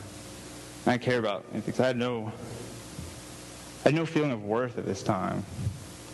I 0.85 0.91
didn't 0.91 1.03
care 1.03 1.19
about 1.19 1.45
anything. 1.51 1.83
I 1.83 1.87
had 1.87 1.97
no 1.97 2.31
I 3.83 3.89
had 3.89 3.95
no 3.95 4.05
feeling 4.05 4.31
of 4.31 4.43
worth 4.43 4.77
at 4.77 4.85
this 4.85 5.03
time. 5.03 5.45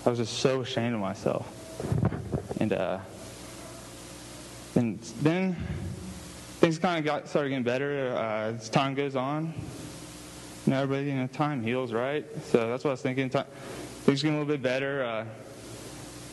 I 0.05 0.09
was 0.09 0.19
just 0.19 0.39
so 0.39 0.61
ashamed 0.61 0.95
of 0.95 0.99
myself. 0.99 1.47
And 2.59 2.73
uh, 2.73 2.99
and 4.75 4.99
then 5.21 5.55
things 6.59 6.79
kind 6.79 6.97
of 6.97 7.05
got 7.05 7.27
started 7.27 7.49
getting 7.49 7.63
better 7.63 8.15
uh, 8.15 8.53
as 8.53 8.69
time 8.69 8.95
goes 8.95 9.15
on. 9.15 9.53
Know, 10.65 10.81
everybody, 10.81 11.07
you 11.07 11.15
know, 11.15 11.27
time 11.27 11.61
heals, 11.61 11.91
right? 11.91 12.25
So 12.45 12.69
that's 12.69 12.85
what 12.85 12.91
I 12.91 12.93
was 12.93 13.01
thinking. 13.01 13.29
Time, 13.29 13.45
things 14.05 14.21
getting 14.21 14.37
a 14.37 14.39
little 14.39 14.53
bit 14.53 14.61
better. 14.61 15.03
Uh, 15.03 15.25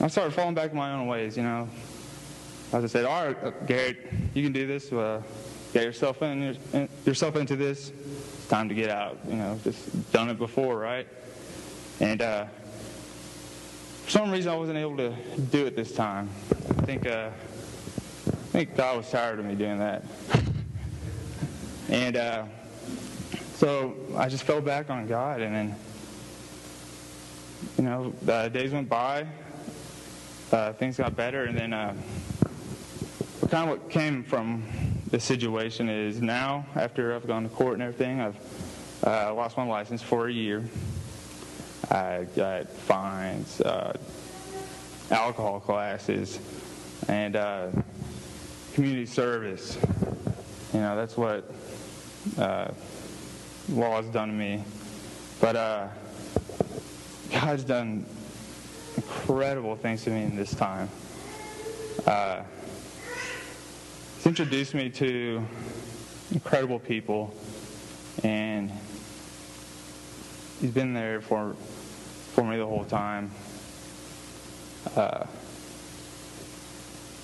I 0.04 0.06
started 0.06 0.32
falling 0.32 0.54
back 0.54 0.70
in 0.70 0.76
my 0.76 0.92
own 0.92 1.08
ways, 1.08 1.36
you 1.36 1.42
know. 1.42 1.68
As 2.72 2.84
I 2.84 2.86
said, 2.86 3.06
all 3.06 3.26
right, 3.26 3.44
uh, 3.44 3.50
Garrett, 3.66 3.96
you 4.32 4.44
can 4.44 4.52
do 4.52 4.68
this. 4.68 4.92
Uh, 4.92 5.20
get 5.72 5.82
yourself 5.82 6.22
in, 6.22 6.56
in, 6.72 6.88
yourself 7.04 7.34
into 7.34 7.56
this. 7.56 7.90
It's 7.90 8.46
time 8.46 8.68
to 8.68 8.74
get 8.74 8.88
out. 8.88 9.18
You 9.28 9.34
know, 9.34 9.58
just 9.64 10.12
done 10.12 10.28
it 10.28 10.38
before, 10.38 10.78
right? 10.78 11.08
And 11.98 12.22
uh, 12.22 12.44
for 14.04 14.10
some 14.10 14.30
reason, 14.30 14.52
I 14.52 14.56
wasn't 14.56 14.78
able 14.78 14.96
to 14.98 15.12
do 15.50 15.66
it 15.66 15.74
this 15.74 15.92
time. 15.92 16.28
I 16.52 16.82
think 16.82 17.04
uh, 17.08 17.30
I 18.28 18.52
think 18.52 18.76
God 18.76 18.96
was 18.96 19.10
tired 19.10 19.40
of 19.40 19.44
me 19.44 19.56
doing 19.56 19.78
that. 19.80 20.04
and 21.88 22.16
uh, 22.16 22.44
so 23.60 23.94
I 24.16 24.30
just 24.30 24.44
fell 24.44 24.62
back 24.62 24.88
on 24.88 25.06
God, 25.06 25.42
and 25.42 25.54
then, 25.54 25.76
you 27.76 27.84
know, 27.84 28.48
days 28.48 28.72
went 28.72 28.88
by, 28.88 29.26
uh, 30.50 30.72
things 30.72 30.96
got 30.96 31.14
better, 31.14 31.44
and 31.44 31.58
then 31.58 31.74
uh, 31.74 31.94
kind 33.50 33.68
of 33.68 33.78
what 33.78 33.90
came 33.90 34.24
from 34.24 34.64
the 35.10 35.20
situation 35.20 35.90
is 35.90 36.22
now, 36.22 36.64
after 36.74 37.14
I've 37.14 37.26
gone 37.26 37.42
to 37.42 37.50
court 37.50 37.74
and 37.74 37.82
everything, 37.82 38.22
I've 38.22 38.36
uh, 39.06 39.34
lost 39.34 39.58
my 39.58 39.66
license 39.66 40.00
for 40.00 40.28
a 40.28 40.32
year. 40.32 40.64
I 41.90 42.28
got 42.34 42.66
fines, 42.66 43.60
uh, 43.60 43.94
alcohol 45.10 45.60
classes, 45.60 46.38
and 47.08 47.36
uh, 47.36 47.66
community 48.72 49.04
service. 49.04 49.76
You 50.72 50.80
know, 50.80 50.96
that's 50.96 51.18
what 51.18 51.44
uh, 52.38 52.68
laws 53.68 54.06
done 54.06 54.28
to 54.28 54.34
me. 54.34 54.64
But 55.40 55.56
uh, 55.56 55.88
God's 57.32 57.64
done 57.64 58.04
incredible 58.96 59.76
things 59.76 60.04
to 60.04 60.10
me 60.10 60.24
in 60.24 60.36
this 60.36 60.54
time. 60.54 60.88
Uh, 62.06 62.42
he's 64.16 64.26
introduced 64.26 64.74
me 64.74 64.90
to 64.90 65.42
incredible 66.32 66.78
people, 66.78 67.34
and 68.22 68.70
he's 70.60 70.70
been 70.70 70.94
there 70.94 71.20
for 71.20 71.54
for 72.32 72.44
me 72.44 72.56
the 72.56 72.66
whole 72.66 72.84
time. 72.84 73.30
Uh, 74.96 75.24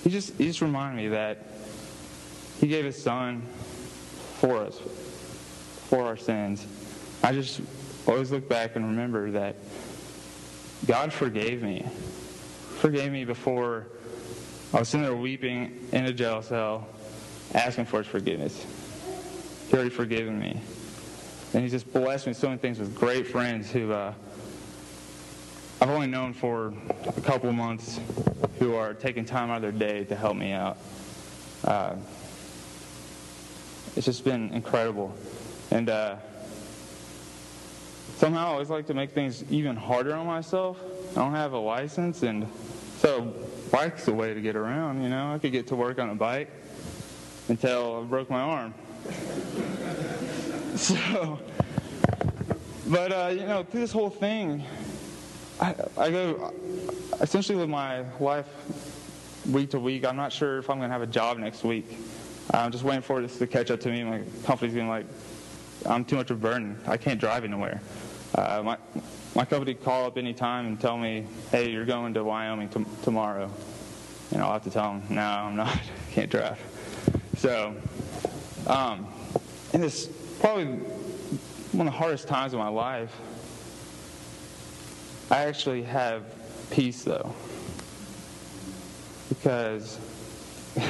he 0.03 0.09
just 0.09 0.33
he 0.37 0.45
just 0.45 0.61
reminded 0.61 0.97
me 0.97 1.09
that 1.09 1.43
he 2.59 2.67
gave 2.67 2.85
his 2.85 3.01
son 3.01 3.41
for 4.39 4.57
us, 4.57 4.79
for 5.89 6.05
our 6.05 6.17
sins. 6.17 6.65
I 7.23 7.31
just 7.33 7.61
always 8.07 8.31
look 8.31 8.47
back 8.47 8.75
and 8.75 8.85
remember 8.85 9.31
that 9.31 9.55
God 10.85 11.11
forgave 11.11 11.61
me. 11.61 11.85
Forgave 12.79 13.11
me 13.11 13.25
before 13.25 13.87
I 14.73 14.79
was 14.79 14.89
sitting 14.89 15.05
there 15.05 15.15
weeping 15.15 15.87
in 15.93 16.05
a 16.05 16.13
jail 16.13 16.41
cell, 16.41 16.87
asking 17.53 17.85
for 17.85 17.99
his 17.99 18.07
forgiveness. 18.07 18.65
He 19.69 19.73
already 19.73 19.89
forgiven 19.89 20.39
me. 20.39 20.61
And 21.53 21.63
he's 21.63 21.71
just 21.71 21.91
blessed 21.91 22.27
me 22.27 22.33
so 22.33 22.47
many 22.47 22.59
things 22.59 22.79
with 22.79 22.93
great 22.93 23.27
friends 23.27 23.71
who 23.71 23.91
uh, 23.93 24.13
I've 25.79 25.89
only 25.89 26.07
known 26.07 26.33
for 26.33 26.73
a 27.05 27.21
couple 27.21 27.51
months 27.53 27.99
who 28.59 28.75
are 28.75 28.93
taking 28.93 29.25
time 29.25 29.49
out 29.49 29.57
of 29.57 29.61
their 29.61 29.71
day 29.71 30.03
to 30.05 30.15
help 30.15 30.35
me 30.35 30.51
out. 30.51 30.77
Uh, 31.63 31.95
it's 33.95 34.05
just 34.05 34.23
been 34.23 34.53
incredible. 34.53 35.15
And 35.71 35.89
uh, 35.89 36.15
somehow 38.17 38.47
I 38.47 38.51
always 38.51 38.69
like 38.69 38.87
to 38.87 38.93
make 38.93 39.11
things 39.11 39.43
even 39.51 39.75
harder 39.75 40.15
on 40.15 40.25
myself. 40.25 40.79
I 41.11 41.15
don't 41.15 41.33
have 41.33 41.53
a 41.53 41.59
license, 41.59 42.23
and 42.23 42.47
so 42.99 43.33
bike's 43.71 44.05
the 44.05 44.13
way 44.13 44.33
to 44.33 44.41
get 44.41 44.55
around, 44.55 45.03
you 45.03 45.09
know. 45.09 45.33
I 45.33 45.39
could 45.39 45.51
get 45.51 45.67
to 45.67 45.75
work 45.75 45.99
on 45.99 46.09
a 46.09 46.15
bike 46.15 46.49
until 47.49 48.01
I 48.01 48.03
broke 48.03 48.29
my 48.29 48.41
arm. 48.41 48.73
so, 50.75 51.39
but, 52.87 53.11
uh, 53.11 53.31
you 53.33 53.45
know, 53.45 53.63
through 53.63 53.81
this 53.81 53.91
whole 53.91 54.09
thing, 54.09 54.63
I, 55.59 55.75
I 55.97 56.09
go, 56.11 56.53
I 57.19 57.23
essentially 57.23 57.57
live 57.57 57.69
my 57.69 58.05
life 58.19 58.47
week 59.49 59.71
to 59.71 59.79
week. 59.79 60.05
I'm 60.05 60.15
not 60.15 60.31
sure 60.31 60.59
if 60.59 60.69
I'm 60.69 60.77
going 60.77 60.89
to 60.89 60.93
have 60.93 61.01
a 61.01 61.07
job 61.07 61.37
next 61.37 61.63
week. 61.63 61.97
I'm 62.53 62.71
just 62.71 62.83
waiting 62.83 63.01
for 63.01 63.21
this 63.21 63.37
to 63.39 63.47
catch 63.47 63.71
up 63.71 63.79
to 63.81 63.89
me. 63.89 64.03
My 64.03 64.21
company's 64.45 64.73
to 64.73 64.87
like, 64.87 65.05
I'm 65.87 66.03
too 66.03 66.17
much 66.17 66.31
of 66.31 66.37
a 66.37 66.39
burden. 66.39 66.77
I 66.85 66.97
can't 66.97 67.19
drive 67.19 67.45
anywhere. 67.45 67.81
Uh, 68.35 68.61
my, 68.63 68.77
my 69.35 69.45
company 69.45 69.73
call 69.73 70.05
up 70.05 70.17
any 70.17 70.33
time 70.33 70.67
and 70.67 70.79
tell 70.79 70.97
me, 70.97 71.25
hey, 71.49 71.69
you're 71.69 71.85
going 71.85 72.13
to 72.15 72.23
Wyoming 72.23 72.67
t- 72.67 72.85
tomorrow. 73.03 73.49
And 74.31 74.41
I'll 74.41 74.51
have 74.51 74.63
to 74.63 74.69
tell 74.69 74.93
them, 74.93 75.03
no, 75.09 75.21
I'm 75.21 75.55
not. 75.55 75.69
I 75.75 75.79
can't 76.11 76.29
drive. 76.29 76.59
So, 77.37 77.73
um, 78.67 79.07
and 79.73 79.83
it's 79.83 80.07
probably 80.39 80.65
one 80.65 81.87
of 81.87 81.93
the 81.93 81.97
hardest 81.97 82.27
times 82.27 82.53
of 82.53 82.59
my 82.59 82.67
life. 82.67 83.15
I 85.31 85.45
actually 85.45 85.83
have 85.83 86.23
peace, 86.71 87.03
though. 87.03 87.33
Because 89.29 89.99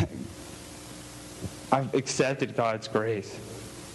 I've 1.71 1.93
accepted 1.93 2.55
God's 2.55 2.87
grace. 2.87 3.39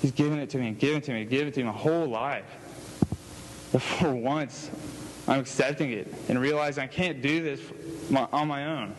He's 0.02 0.10
given 0.10 0.40
it 0.40 0.50
to 0.50 0.58
me 0.58 0.66
and 0.66 0.78
given 0.78 0.98
it 0.98 1.04
to 1.04 1.12
me, 1.12 1.24
given 1.24 1.48
it 1.48 1.54
to 1.54 1.60
me 1.60 1.66
my 1.66 1.72
whole 1.72 2.06
life. 2.06 2.44
But 3.70 3.80
for 3.80 4.12
once, 4.12 4.68
I'm 5.28 5.38
accepting 5.38 5.92
it 5.92 6.12
and 6.28 6.40
realizing 6.40 6.82
I 6.82 6.88
can't 6.88 7.22
do 7.22 7.40
this 7.40 7.60
on 8.12 8.48
my 8.48 8.66
own. 8.66 8.94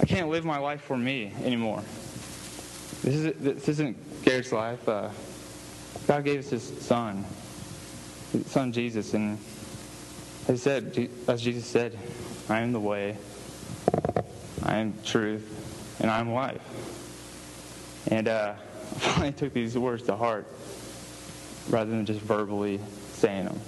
I 0.00 0.06
can't 0.06 0.28
live 0.28 0.44
my 0.44 0.58
life 0.58 0.82
for 0.82 0.96
me 0.96 1.32
anymore. 1.42 1.82
This, 3.02 3.14
is, 3.16 3.34
this 3.40 3.68
isn't 3.68 4.22
Garrett's 4.24 4.52
life. 4.52 4.88
Uh, 4.88 5.10
God 6.06 6.24
gave 6.24 6.38
us 6.38 6.50
His 6.50 6.62
Son, 6.62 7.24
His 8.32 8.46
Son 8.46 8.72
Jesus, 8.72 9.14
and 9.14 9.36
as, 10.48 10.62
said, 10.62 11.08
as 11.26 11.42
Jesus 11.42 11.66
said, 11.66 11.98
I 12.48 12.60
am 12.60 12.72
the 12.72 12.80
way, 12.80 13.16
I 14.62 14.76
am 14.76 14.94
truth, 15.04 15.96
and 16.00 16.10
I 16.10 16.20
am 16.20 16.32
life. 16.32 16.62
And 18.10 18.28
uh, 18.28 18.54
finally 18.98 19.32
took 19.32 19.52
these 19.52 19.76
words 19.76 20.04
to 20.04 20.16
heart 20.16 20.46
rather 21.68 21.90
than 21.90 22.06
just 22.06 22.20
verbally 22.20 22.80
saying 23.12 23.44
them. 23.44 23.58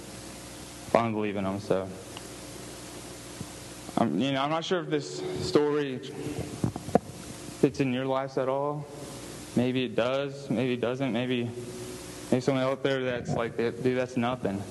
Finally 0.91 1.13
believing 1.13 1.43
them. 1.43 1.59
So, 1.59 1.87
um, 3.97 4.19
you 4.19 4.31
know, 4.31 4.41
I'm 4.41 4.49
not 4.49 4.65
sure 4.65 4.81
if 4.81 4.89
this 4.89 5.21
story 5.47 5.99
fits 7.59 7.79
in 7.79 7.93
your 7.93 8.05
lives 8.05 8.37
at 8.37 8.49
all. 8.49 8.85
Maybe 9.55 9.85
it 9.85 9.95
does. 9.95 10.49
Maybe 10.49 10.73
it 10.73 10.81
doesn't. 10.81 11.13
Maybe 11.13 11.49
maybe 12.31 12.41
someone 12.41 12.63
out 12.63 12.83
there 12.83 13.03
that's 13.03 13.31
like, 13.31 13.57
dude, 13.57 13.97
that's 13.97 14.17
nothing. 14.17 14.61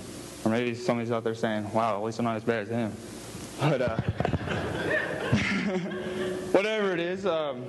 Or 0.44 0.50
maybe 0.50 0.74
somebody's 0.74 1.12
out 1.12 1.24
there 1.24 1.34
saying, 1.34 1.72
wow, 1.72 1.96
at 1.96 2.04
least 2.04 2.18
I'm 2.18 2.24
not 2.24 2.36
as 2.36 2.44
bad 2.44 2.64
as 2.64 2.68
him. 2.68 2.92
But 3.60 3.80
uh, 3.80 3.96
whatever 6.50 6.92
it 6.92 7.00
is, 7.00 7.26
um, 7.26 7.64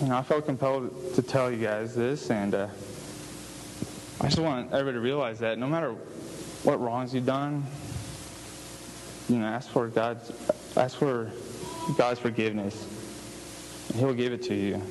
you 0.00 0.08
know, 0.08 0.18
I 0.18 0.22
felt 0.22 0.44
compelled 0.44 1.14
to 1.14 1.22
tell 1.22 1.50
you 1.50 1.56
guys 1.56 1.94
this, 1.94 2.30
and 2.30 2.54
uh, 2.54 2.68
I 4.20 4.24
just 4.24 4.38
want 4.38 4.72
everybody 4.72 4.94
to 4.94 5.00
realize 5.00 5.38
that 5.38 5.58
no 5.58 5.66
matter 5.66 5.92
what 6.64 6.80
wrongs 6.80 7.14
you've 7.14 7.24
done, 7.24 7.64
you 9.28 9.38
know, 9.38 9.46
ask 9.46 9.70
for 9.70 9.88
God's 9.88 10.32
ask 10.76 10.98
for 10.98 11.32
God's 11.96 12.20
forgiveness, 12.20 12.86
He'll 13.94 14.12
give 14.12 14.34
it 14.34 14.42
to 14.44 14.54
you. 14.54 14.82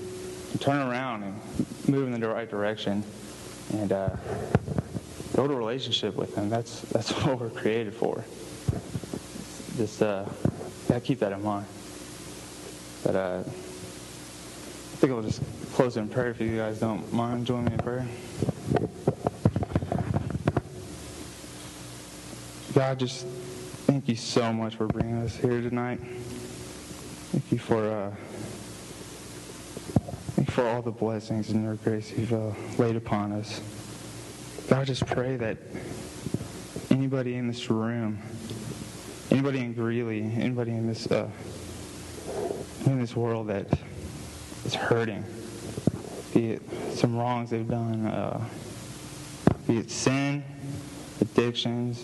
Turn 0.59 0.77
around 0.77 1.23
and 1.23 1.39
move 1.87 2.11
in 2.11 2.19
the 2.19 2.27
right 2.27 2.49
direction, 2.49 3.03
and 3.73 3.91
uh, 3.91 4.09
build 5.35 5.51
a 5.51 5.55
relationship 5.55 6.15
with 6.15 6.33
Him. 6.35 6.49
That's 6.49 6.81
that's 6.81 7.11
what 7.23 7.39
we're 7.39 7.49
created 7.49 7.93
for. 7.93 8.23
Just 9.77 10.01
uh, 10.01 10.25
keep 11.03 11.19
that 11.19 11.31
in 11.31 11.43
mind. 11.43 11.67
But 13.03 13.15
uh, 13.15 13.43
think 15.07 15.17
I'll 15.17 15.23
just 15.23 15.43
close 15.75 15.97
in 15.97 16.09
prayer 16.09 16.31
if 16.31 16.41
you 16.41 16.57
guys 16.57 16.79
don't 16.79 17.13
mind 17.13 17.45
joining 17.45 17.65
me 17.65 17.73
in 17.73 17.77
prayer. 17.77 18.07
God, 22.73 22.97
just 22.97 23.27
thank 23.85 24.09
you 24.09 24.15
so 24.15 24.51
much 24.51 24.75
for 24.75 24.87
bringing 24.87 25.17
us 25.17 25.35
here 25.35 25.61
tonight. 25.61 25.99
Thank 25.99 27.51
you 27.51 27.59
for 27.59 27.87
uh, 27.87 28.15
thank 30.33 30.47
you 30.47 30.53
for 30.55 30.67
all 30.67 30.81
the 30.81 30.89
blessings 30.89 31.51
and 31.51 31.63
your 31.63 31.75
grace 31.75 32.11
you've 32.11 32.33
uh, 32.33 32.53
laid 32.79 32.95
upon 32.95 33.31
us. 33.31 33.61
God, 34.67 34.79
I 34.79 34.85
just 34.85 35.05
pray 35.05 35.37
that 35.37 35.59
anybody 36.89 37.35
in 37.35 37.47
this 37.47 37.69
room, 37.69 38.23
anybody 39.29 39.59
in 39.59 39.73
Greeley, 39.73 40.23
anybody 40.35 40.71
in 40.71 40.87
this 40.87 41.05
uh, 41.11 41.29
in 42.87 42.99
this 42.99 43.15
world 43.15 43.49
that 43.49 43.67
is 44.65 44.73
hurting, 44.73 45.23
be 46.34 46.51
it 46.51 46.62
some 46.93 47.15
wrongs 47.15 47.49
they've 47.49 47.67
done, 47.67 48.08
uh, 48.08 48.43
be 49.67 49.78
it 49.78 49.91
sin, 49.91 50.43
addictions, 51.21 52.04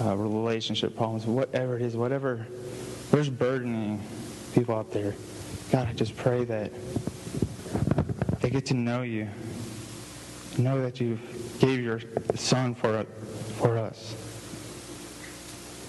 uh, 0.00 0.16
relationship 0.16 0.96
problems, 0.96 1.26
whatever 1.26 1.76
it 1.76 1.82
is, 1.82 1.96
whatever, 1.96 2.46
there's 3.10 3.28
burdening 3.28 4.02
people 4.54 4.74
out 4.74 4.90
there. 4.92 5.14
God, 5.70 5.88
I 5.88 5.92
just 5.92 6.16
pray 6.16 6.44
that 6.44 6.72
they 8.40 8.50
get 8.50 8.66
to 8.66 8.74
know 8.74 9.02
you, 9.02 9.28
know 10.58 10.82
that 10.82 11.00
you 11.00 11.18
gave 11.58 11.80
your 11.80 12.00
son 12.34 12.74
for, 12.74 13.04
for 13.58 13.78
us, 13.78 14.14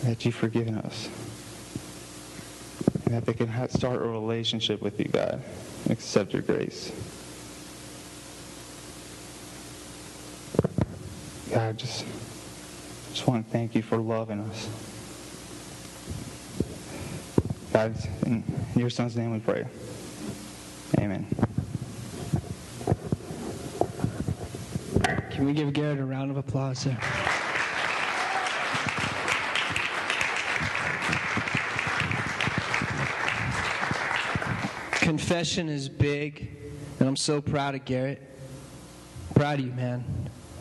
that 0.04 0.24
you've 0.26 0.36
forgiven 0.36 0.78
us, 0.78 1.10
and 3.06 3.16
that 3.16 3.26
they 3.26 3.34
can 3.34 3.70
start 3.70 4.02
a 4.02 4.06
relationship 4.06 4.82
with 4.82 5.00
you, 5.00 5.06
God, 5.06 5.42
accept 5.90 6.34
your 6.34 6.42
grace. 6.42 6.92
God, 11.52 11.78
just 11.78 12.06
just 13.12 13.28
want 13.28 13.46
to 13.46 13.52
thank 13.52 13.76
you 13.76 13.84
for 13.84 13.98
loving 13.98 14.40
us. 14.40 14.70
God, 17.72 17.96
in 18.26 18.44
your 18.76 18.90
son's 18.90 19.16
name 19.16 19.32
we 19.32 19.40
pray. 19.40 19.66
Amen. 21.00 21.28
Can 25.32 25.46
we 25.46 25.54
give 25.54 25.74
Garrett 25.74 26.00
a 26.00 26.06
round 26.06 26.32
of 26.32 26.38
applause 26.38 26.84
there? 26.84 27.00
Confession 35.14 35.70
is 35.70 35.90
big, 35.90 36.50
and 37.00 37.08
I'm 37.08 37.16
so 37.16 37.40
proud 37.40 37.76
of 37.76 37.86
Garrett. 37.86 38.20
Proud 39.36 39.60
of 39.60 39.66
you, 39.68 39.72
man. 39.72 40.04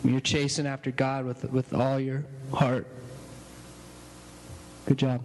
You're 0.03 0.19
chasing 0.19 0.67
after 0.67 0.91
God 0.91 1.25
with, 1.25 1.51
with 1.51 1.73
all 1.73 1.99
your 1.99 2.23
heart. 2.53 2.85
Good 4.85 4.99
job. 4.99 5.21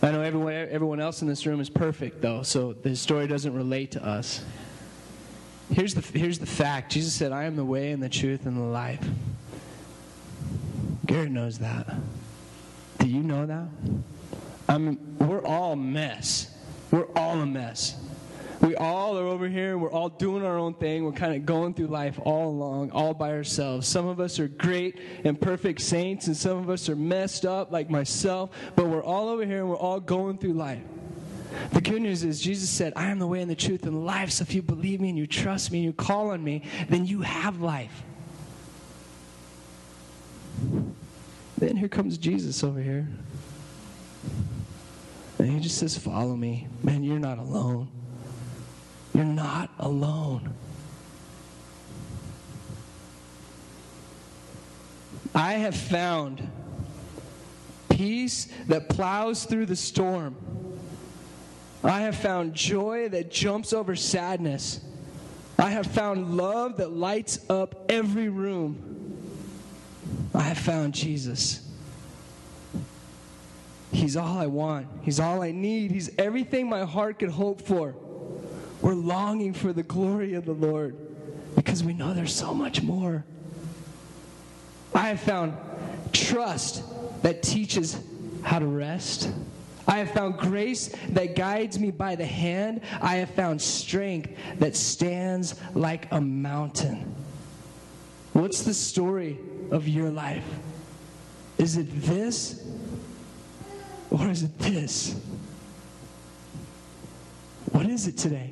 I 0.00 0.12
know 0.12 0.22
everyone, 0.22 0.54
everyone 0.54 0.98
else 0.98 1.20
in 1.20 1.28
this 1.28 1.44
room 1.44 1.60
is 1.60 1.68
perfect, 1.68 2.22
though, 2.22 2.42
so 2.42 2.72
the 2.72 2.96
story 2.96 3.26
doesn't 3.26 3.52
relate 3.52 3.90
to 3.90 4.02
us. 4.02 4.42
Here's 5.70 5.92
the, 5.92 6.18
here's 6.18 6.38
the 6.38 6.46
fact 6.46 6.90
Jesus 6.90 7.12
said, 7.12 7.32
I 7.32 7.44
am 7.44 7.56
the 7.56 7.66
way 7.66 7.90
and 7.90 8.02
the 8.02 8.08
truth 8.08 8.46
and 8.46 8.56
the 8.56 8.62
life. 8.62 9.06
Garrett 11.04 11.30
knows 11.30 11.58
that. 11.58 11.96
Do 12.98 13.06
you 13.06 13.22
know 13.22 13.44
that? 13.44 13.66
I 14.70 14.78
mean, 14.78 15.16
we're 15.18 15.44
all 15.44 15.76
mess. 15.76 16.48
We're 16.92 17.08
all 17.16 17.40
a 17.40 17.46
mess. 17.46 17.96
We 18.60 18.76
all 18.76 19.18
are 19.18 19.26
over 19.26 19.48
here, 19.48 19.72
and 19.72 19.82
we're 19.82 19.90
all 19.90 20.08
doing 20.08 20.44
our 20.44 20.56
own 20.56 20.74
thing. 20.74 21.04
We're 21.04 21.10
kind 21.10 21.34
of 21.34 21.44
going 21.44 21.74
through 21.74 21.88
life 21.88 22.20
all 22.22 22.48
along, 22.48 22.92
all 22.92 23.12
by 23.12 23.32
ourselves. 23.32 23.88
Some 23.88 24.06
of 24.06 24.20
us 24.20 24.38
are 24.38 24.46
great 24.46 25.00
and 25.24 25.40
perfect 25.40 25.80
saints, 25.80 26.28
and 26.28 26.36
some 26.36 26.58
of 26.58 26.70
us 26.70 26.88
are 26.88 26.94
messed 26.94 27.44
up, 27.44 27.72
like 27.72 27.90
myself, 27.90 28.50
but 28.76 28.86
we're 28.86 29.02
all 29.02 29.28
over 29.28 29.44
here 29.44 29.58
and 29.58 29.68
we're 29.68 29.76
all 29.76 29.98
going 29.98 30.38
through 30.38 30.52
life. 30.52 30.82
The 31.72 31.80
good 31.80 32.02
news 32.02 32.22
is, 32.22 32.40
Jesus 32.40 32.70
said, 32.70 32.92
I 32.94 33.10
am 33.10 33.18
the 33.18 33.26
way 33.26 33.40
and 33.40 33.50
the 33.50 33.56
truth 33.56 33.84
and 33.84 34.06
life. 34.06 34.30
So 34.30 34.42
if 34.42 34.54
you 34.54 34.62
believe 34.62 35.00
me 35.00 35.08
and 35.08 35.18
you 35.18 35.26
trust 35.26 35.72
me 35.72 35.78
and 35.78 35.84
you 35.84 35.92
call 35.92 36.30
on 36.30 36.44
me, 36.44 36.62
then 36.88 37.04
you 37.04 37.22
have 37.22 37.60
life. 37.60 38.02
Then 41.58 41.76
here 41.76 41.88
comes 41.88 42.16
Jesus 42.16 42.62
over 42.62 42.80
here. 42.80 43.08
And 45.42 45.50
he 45.50 45.58
just 45.58 45.76
says, 45.76 45.98
Follow 45.98 46.36
me. 46.36 46.68
Man, 46.84 47.02
you're 47.02 47.18
not 47.18 47.38
alone. 47.38 47.88
You're 49.12 49.24
not 49.24 49.70
alone. 49.80 50.54
I 55.34 55.54
have 55.54 55.74
found 55.74 56.48
peace 57.88 58.46
that 58.68 58.88
plows 58.88 59.44
through 59.44 59.66
the 59.66 59.74
storm. 59.74 60.36
I 61.82 62.02
have 62.02 62.14
found 62.14 62.54
joy 62.54 63.08
that 63.08 63.32
jumps 63.32 63.72
over 63.72 63.96
sadness. 63.96 64.80
I 65.58 65.70
have 65.70 65.88
found 65.88 66.36
love 66.36 66.76
that 66.76 66.92
lights 66.92 67.40
up 67.50 67.90
every 67.90 68.28
room. 68.28 69.18
I 70.32 70.42
have 70.42 70.58
found 70.58 70.94
Jesus. 70.94 71.61
He's 74.02 74.16
all 74.16 74.36
I 74.36 74.46
want. 74.46 74.88
He's 75.02 75.20
all 75.20 75.42
I 75.42 75.52
need. 75.52 75.92
He's 75.92 76.10
everything 76.18 76.68
my 76.68 76.84
heart 76.84 77.20
could 77.20 77.30
hope 77.30 77.62
for. 77.62 77.94
We're 78.80 78.94
longing 78.94 79.52
for 79.52 79.72
the 79.72 79.84
glory 79.84 80.34
of 80.34 80.44
the 80.44 80.54
Lord 80.54 80.96
because 81.54 81.84
we 81.84 81.92
know 81.92 82.12
there's 82.12 82.34
so 82.34 82.52
much 82.52 82.82
more. 82.82 83.24
I 84.92 85.10
have 85.10 85.20
found 85.20 85.56
trust 86.12 86.82
that 87.22 87.44
teaches 87.44 87.96
how 88.42 88.58
to 88.58 88.66
rest. 88.66 89.30
I 89.86 89.98
have 89.98 90.10
found 90.10 90.36
grace 90.36 90.88
that 91.10 91.36
guides 91.36 91.78
me 91.78 91.92
by 91.92 92.16
the 92.16 92.26
hand. 92.26 92.80
I 93.00 93.18
have 93.18 93.30
found 93.30 93.62
strength 93.62 94.32
that 94.58 94.74
stands 94.74 95.54
like 95.74 96.10
a 96.10 96.20
mountain. 96.20 97.14
What's 98.32 98.62
the 98.62 98.74
story 98.74 99.38
of 99.70 99.86
your 99.86 100.10
life? 100.10 100.44
Is 101.56 101.76
it 101.76 101.86
this 102.02 102.61
or 104.12 104.28
is 104.28 104.42
it 104.42 104.58
this? 104.58 105.16
What 107.70 107.86
is 107.86 108.06
it 108.06 108.18
today? 108.18 108.50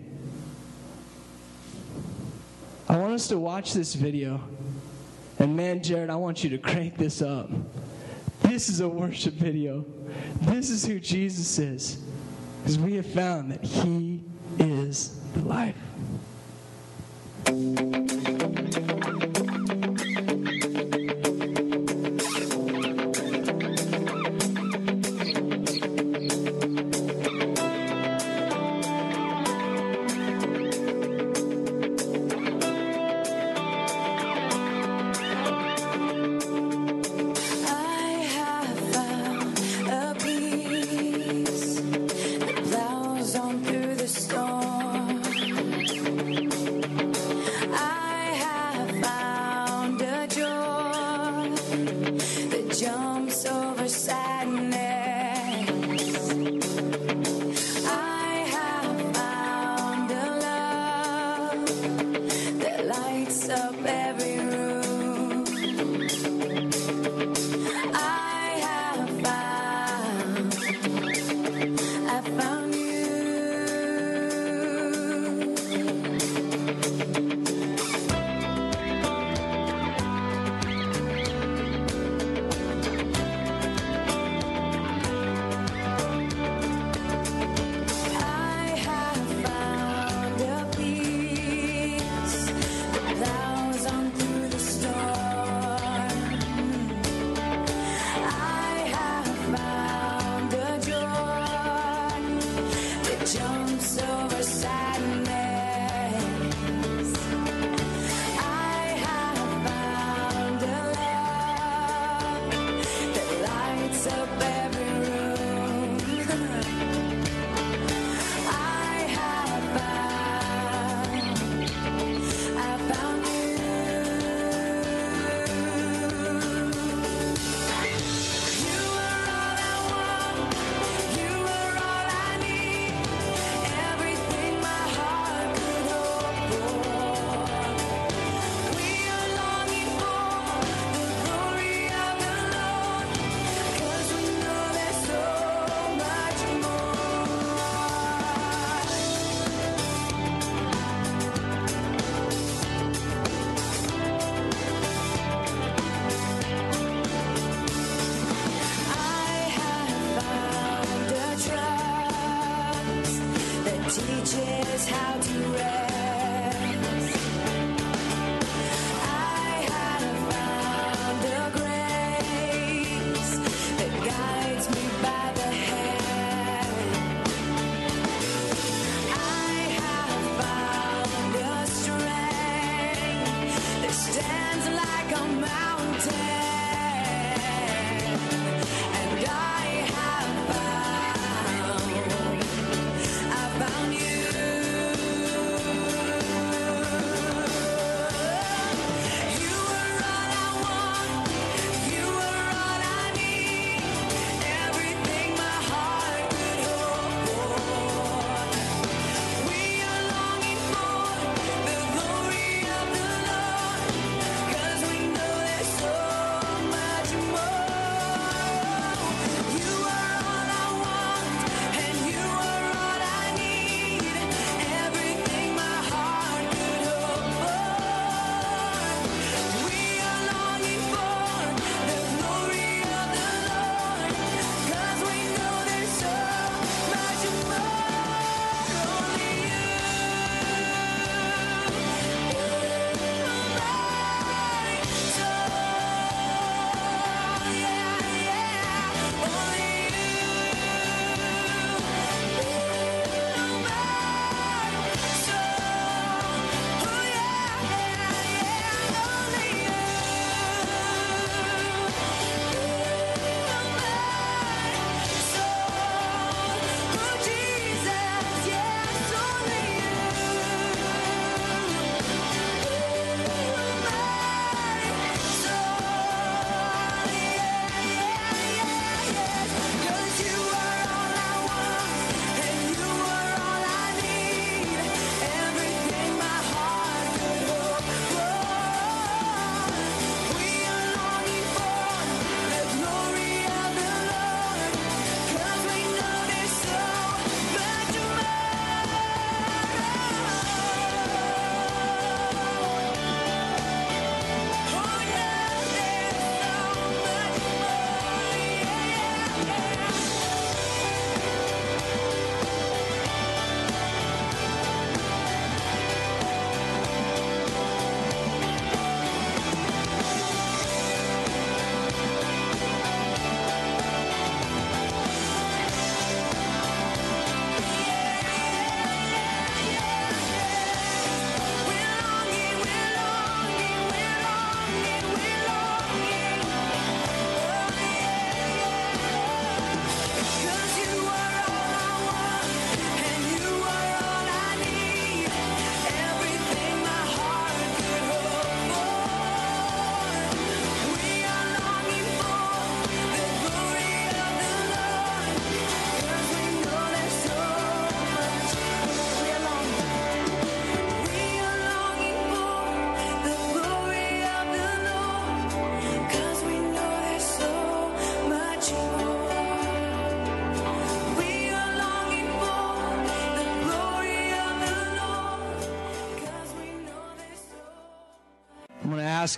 I 2.89 2.97
want 2.97 3.13
us 3.13 3.29
to 3.29 3.39
watch 3.39 3.75
this 3.75 3.95
video. 3.95 4.41
And 5.39 5.57
man, 5.57 5.83
Jared, 5.83 6.11
I 6.11 6.17
want 6.17 6.43
you 6.43 6.51
to 6.51 6.59
crank 6.59 6.97
this 6.97 7.23
up. 7.23 7.51
This 8.43 8.69
is 8.69 8.81
a 8.81 8.89
worship 8.89 9.35
video. 9.35 9.85
This 10.41 10.71
is 10.71 10.85
who 10.85 10.99
Jesus 10.99 11.59
is. 11.59 12.03
Because 12.63 12.79
we 12.79 12.95
have 12.95 13.07
found 13.07 13.53
that 13.53 13.63
He 13.63 14.23
is 14.59 15.21
the 15.35 15.41
life. 15.43 15.77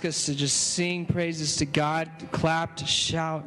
Ask 0.03 0.09
us 0.09 0.25
to 0.25 0.35
just 0.35 0.73
sing 0.73 1.05
praises 1.05 1.55
to 1.55 1.65
God, 1.65 2.11
clap, 2.33 2.75
to 2.75 2.85
shout. 2.85 3.45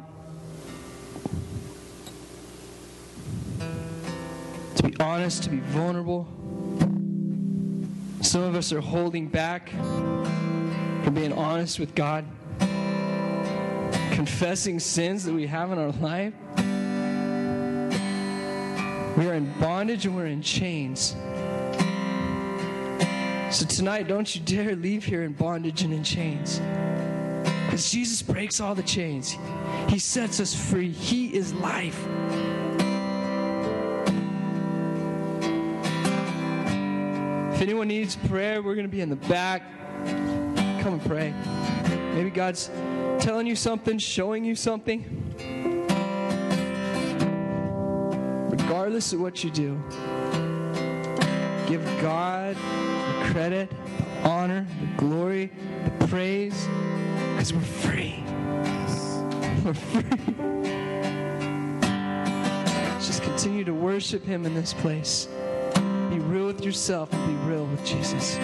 To 4.75 4.83
be 4.83 4.95
honest, 4.99 5.43
to 5.43 5.51
be 5.51 5.59
vulnerable. 5.59 6.27
Some 8.21 8.41
of 8.41 8.55
us 8.55 8.73
are 8.73 8.81
holding 8.81 9.27
back 9.27 9.69
from 9.69 11.13
being 11.13 11.31
honest 11.33 11.79
with 11.79 11.93
God, 11.93 12.25
confessing 14.09 14.79
sins 14.79 15.25
that 15.25 15.33
we 15.33 15.45
have 15.45 15.71
in 15.71 15.77
our 15.77 15.91
life. 15.91 16.33
We 19.15 19.27
are 19.27 19.35
in 19.35 19.53
bondage 19.59 20.07
and 20.07 20.15
we're 20.15 20.25
in 20.25 20.41
chains. 20.41 21.15
So 23.49 23.65
tonight, 23.65 24.09
don't 24.09 24.35
you 24.35 24.41
dare 24.41 24.75
leave 24.75 25.05
here 25.05 25.23
in 25.23 25.31
bondage 25.31 25.81
and 25.81 25.93
in 25.93 26.03
chains. 26.03 26.59
Because 27.65 27.89
Jesus 27.89 28.21
breaks 28.21 28.59
all 28.59 28.75
the 28.75 28.83
chains, 28.83 29.37
He 29.87 29.99
sets 29.99 30.41
us 30.41 30.53
free. 30.53 30.91
He 30.91 31.33
is 31.33 31.53
life. 31.53 31.97
If 37.53 37.61
anyone 37.61 37.87
needs 37.87 38.17
prayer, 38.17 38.61
we're 38.61 38.75
going 38.75 38.85
to 38.85 38.91
be 38.91 39.01
in 39.01 39.09
the 39.09 39.15
back. 39.15 39.63
Come 40.81 40.93
and 40.93 41.05
pray. 41.05 41.33
Maybe 42.13 42.29
God's 42.29 42.69
telling 43.19 43.47
you 43.47 43.55
something, 43.55 43.97
showing 43.97 44.43
you 44.43 44.55
something. 44.55 45.05
Regardless 48.51 49.13
of 49.13 49.21
what 49.21 49.41
you 49.41 49.51
do, 49.51 49.81
give 51.67 51.83
God 52.01 52.57
credit, 53.37 53.69
the 53.69 54.27
honor, 54.27 54.65
the 54.81 54.87
glory, 54.97 55.51
the 55.99 56.07
praise, 56.07 56.67
because 57.33 57.53
we're 57.53 57.61
free. 57.61 58.23
We're 59.63 59.75
free. 59.75 60.01
Just 62.99 63.21
continue 63.21 63.63
to 63.63 63.75
worship 63.75 64.25
Him 64.25 64.47
in 64.47 64.55
this 64.55 64.73
place. 64.73 65.27
Be 66.09 66.17
real 66.17 66.47
with 66.47 66.65
yourself 66.65 67.13
and 67.13 67.27
be 67.27 67.47
real 67.47 67.67
with 67.67 67.85
Jesus. 67.85 68.39